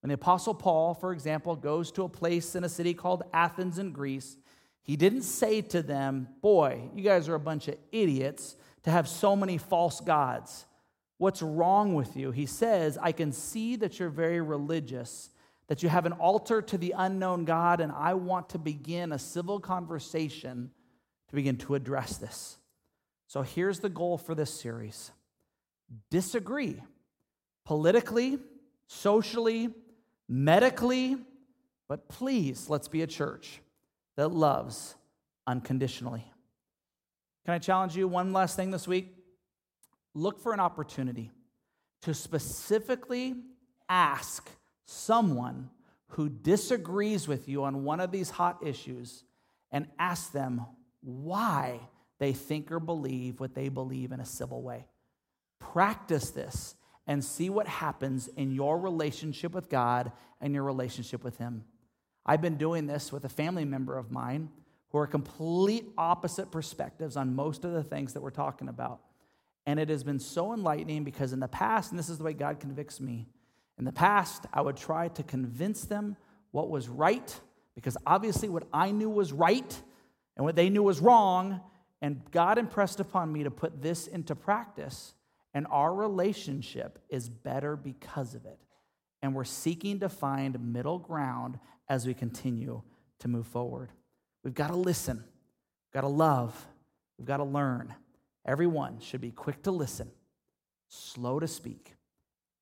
When 0.00 0.08
the 0.08 0.14
Apostle 0.14 0.54
Paul, 0.54 0.94
for 0.94 1.12
example, 1.12 1.56
goes 1.56 1.90
to 1.92 2.04
a 2.04 2.08
place 2.08 2.54
in 2.54 2.62
a 2.62 2.68
city 2.68 2.94
called 2.94 3.22
Athens 3.32 3.78
in 3.78 3.90
Greece, 3.92 4.36
he 4.82 4.96
didn't 4.96 5.22
say 5.22 5.62
to 5.62 5.82
them, 5.82 6.28
Boy, 6.42 6.90
you 6.94 7.02
guys 7.02 7.28
are 7.28 7.34
a 7.34 7.40
bunch 7.40 7.68
of 7.68 7.76
idiots 7.90 8.56
to 8.82 8.90
have 8.90 9.08
so 9.08 9.34
many 9.34 9.56
false 9.56 10.00
gods. 10.00 10.66
What's 11.18 11.42
wrong 11.42 11.94
with 11.94 12.16
you? 12.16 12.30
He 12.30 12.46
says, 12.46 12.98
I 13.00 13.12
can 13.12 13.32
see 13.32 13.76
that 13.76 13.98
you're 13.98 14.08
very 14.08 14.40
religious, 14.40 15.30
that 15.68 15.82
you 15.82 15.88
have 15.88 16.06
an 16.06 16.12
altar 16.12 16.60
to 16.62 16.78
the 16.78 16.94
unknown 16.96 17.44
God, 17.44 17.80
and 17.80 17.92
I 17.92 18.14
want 18.14 18.50
to 18.50 18.58
begin 18.58 19.12
a 19.12 19.18
civil 19.18 19.60
conversation 19.60 20.70
to 21.28 21.34
begin 21.34 21.56
to 21.58 21.74
address 21.74 22.16
this. 22.16 22.58
So 23.26 23.42
here's 23.42 23.80
the 23.80 23.88
goal 23.88 24.18
for 24.18 24.34
this 24.34 24.52
series 24.52 25.12
disagree 26.10 26.80
politically, 27.64 28.38
socially, 28.86 29.70
medically, 30.28 31.16
but 31.88 32.08
please, 32.08 32.68
let's 32.68 32.88
be 32.88 33.02
a 33.02 33.06
church 33.06 33.60
that 34.16 34.28
loves 34.28 34.94
unconditionally. 35.46 36.24
Can 37.44 37.54
I 37.54 37.58
challenge 37.58 37.96
you 37.96 38.08
one 38.08 38.32
last 38.32 38.56
thing 38.56 38.70
this 38.70 38.88
week? 38.88 39.23
Look 40.14 40.40
for 40.40 40.52
an 40.52 40.60
opportunity 40.60 41.30
to 42.02 42.14
specifically 42.14 43.34
ask 43.88 44.48
someone 44.84 45.70
who 46.08 46.28
disagrees 46.28 47.26
with 47.26 47.48
you 47.48 47.64
on 47.64 47.84
one 47.84 48.00
of 48.00 48.12
these 48.12 48.30
hot 48.30 48.58
issues 48.64 49.24
and 49.72 49.88
ask 49.98 50.32
them 50.32 50.64
why 51.00 51.80
they 52.18 52.32
think 52.32 52.70
or 52.70 52.78
believe 52.78 53.40
what 53.40 53.54
they 53.54 53.68
believe 53.68 54.12
in 54.12 54.20
a 54.20 54.24
civil 54.24 54.62
way. 54.62 54.86
Practice 55.58 56.30
this 56.30 56.76
and 57.06 57.24
see 57.24 57.50
what 57.50 57.66
happens 57.66 58.28
in 58.28 58.52
your 58.52 58.78
relationship 58.78 59.52
with 59.52 59.68
God 59.68 60.12
and 60.40 60.54
your 60.54 60.62
relationship 60.62 61.24
with 61.24 61.38
Him. 61.38 61.64
I've 62.24 62.40
been 62.40 62.56
doing 62.56 62.86
this 62.86 63.12
with 63.12 63.24
a 63.24 63.28
family 63.28 63.64
member 63.64 63.98
of 63.98 64.10
mine 64.10 64.50
who 64.90 64.98
are 64.98 65.06
complete 65.06 65.86
opposite 65.98 66.50
perspectives 66.50 67.16
on 67.16 67.34
most 67.34 67.64
of 67.64 67.72
the 67.72 67.82
things 67.82 68.12
that 68.12 68.20
we're 68.20 68.30
talking 68.30 68.68
about. 68.68 69.00
And 69.66 69.80
it 69.80 69.88
has 69.88 70.04
been 70.04 70.18
so 70.18 70.52
enlightening 70.52 71.04
because 71.04 71.32
in 71.32 71.40
the 71.40 71.48
past, 71.48 71.90
and 71.90 71.98
this 71.98 72.08
is 72.08 72.18
the 72.18 72.24
way 72.24 72.34
God 72.34 72.60
convicts 72.60 73.00
me, 73.00 73.26
in 73.78 73.84
the 73.84 73.92
past, 73.92 74.46
I 74.52 74.60
would 74.60 74.76
try 74.76 75.08
to 75.08 75.22
convince 75.22 75.84
them 75.84 76.16
what 76.52 76.70
was 76.70 76.88
right 76.88 77.40
because 77.74 77.96
obviously 78.06 78.48
what 78.48 78.64
I 78.72 78.90
knew 78.90 79.10
was 79.10 79.32
right 79.32 79.82
and 80.36 80.44
what 80.44 80.56
they 80.56 80.70
knew 80.70 80.82
was 80.82 81.00
wrong. 81.00 81.60
And 82.00 82.20
God 82.30 82.58
impressed 82.58 83.00
upon 83.00 83.32
me 83.32 83.44
to 83.44 83.50
put 83.50 83.82
this 83.82 84.06
into 84.06 84.34
practice. 84.34 85.14
And 85.54 85.66
our 85.70 85.92
relationship 85.94 86.98
is 87.08 87.28
better 87.28 87.76
because 87.76 88.34
of 88.34 88.44
it. 88.44 88.58
And 89.22 89.34
we're 89.34 89.44
seeking 89.44 90.00
to 90.00 90.08
find 90.08 90.72
middle 90.72 90.98
ground 90.98 91.58
as 91.88 92.06
we 92.06 92.14
continue 92.14 92.82
to 93.20 93.28
move 93.28 93.46
forward. 93.46 93.90
We've 94.42 94.54
got 94.54 94.68
to 94.68 94.76
listen, 94.76 95.16
we've 95.16 95.94
got 95.94 96.02
to 96.02 96.08
love, 96.08 96.66
we've 97.18 97.26
got 97.26 97.38
to 97.38 97.44
learn. 97.44 97.94
Everyone 98.46 99.00
should 99.00 99.20
be 99.20 99.30
quick 99.30 99.62
to 99.62 99.70
listen, 99.70 100.10
slow 100.88 101.40
to 101.40 101.48
speak, 101.48 101.94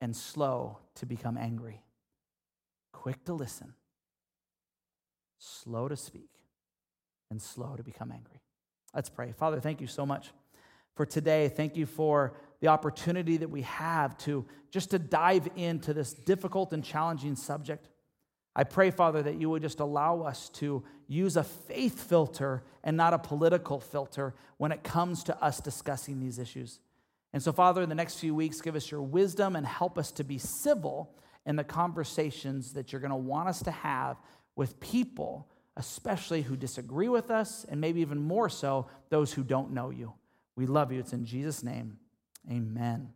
and 0.01 0.15
slow 0.15 0.79
to 0.97 1.07
become 1.07 1.37
angry. 1.37 1.83
Quick 2.93 3.25
to 3.25 3.35
listen, 3.35 3.75
slow 5.39 5.89
to 5.89 5.97
speak, 5.97 6.31
and 7.31 7.41
slow 7.41 7.75
to 7.77 7.83
become 7.83 8.13
angry. 8.13 8.41
Let's 8.95 9.09
pray. 9.11 9.33
Father, 9.33 9.59
thank 9.59 9.81
you 9.81 9.87
so 9.87 10.05
much 10.07 10.31
for 10.95 11.07
today. 11.07 11.49
Thank 11.49 11.77
you 11.77 11.87
for 11.87 12.37
the 12.61 12.69
opportunity 12.69 13.39
that 13.39 13.51
we 13.51 13.63
have 13.63 14.17
to 14.19 14.47
just 14.71 14.91
to 14.91 14.99
dive 14.99 15.49
into 15.57 15.93
this 15.93 16.13
difficult 16.13 16.73
and 16.73 16.85
challenging 16.85 17.35
subject. 17.35 17.89
I 18.55 18.65
pray, 18.65 18.91
Father, 18.91 19.23
that 19.23 19.41
you 19.41 19.49
would 19.51 19.63
just 19.63 19.81
allow 19.81 20.23
us 20.23 20.51
to 20.51 20.83
use 21.09 21.37
a 21.37 21.45
faith 21.45 22.09
filter 22.09 22.63
and 22.85 22.97
not 22.97 23.15
a 23.15 23.19
political 23.19 23.81
filter 23.81 24.35
when 24.59 24.73
it 24.73 24.83
comes 24.83 25.25
to 25.25 25.43
us 25.43 25.61
discussing 25.61 26.21
these 26.21 26.39
issues. 26.39 26.81
And 27.33 27.43
so, 27.43 27.53
Father, 27.53 27.83
in 27.83 27.89
the 27.89 27.95
next 27.95 28.19
few 28.19 28.35
weeks, 28.35 28.61
give 28.61 28.77
us 28.77 28.91
your 28.91 29.01
wisdom 29.01 29.57
and 29.57 29.67
help 29.67 29.97
us 29.97 30.11
to 30.13 30.25
be 30.25 30.37
civil 30.37 31.15
in 31.47 31.57
the 31.57 31.65
conversations 31.65 32.75
that 32.75 32.93
you're 32.93 33.01
going 33.01 33.11
to 33.11 33.17
want 33.17 33.49
us 33.49 33.63
to 33.63 33.71
have 33.71 34.19
with 34.55 34.79
people, 34.81 35.49
especially 35.77 36.43
who 36.43 36.57
disagree 36.57 37.09
with 37.09 37.31
us, 37.31 37.65
and 37.69 37.81
maybe 37.81 38.03
even 38.03 38.19
more 38.19 38.51
so, 38.51 38.87
those 39.09 39.33
who 39.33 39.43
don't 39.43 39.73
know 39.73 39.89
you. 39.89 40.13
We 40.57 40.67
love 40.67 40.93
you. 40.93 41.01
It's 41.01 41.15
in 41.15 41.25
Jesus' 41.25 41.63
name. 41.63 41.97
Amen. 42.51 43.15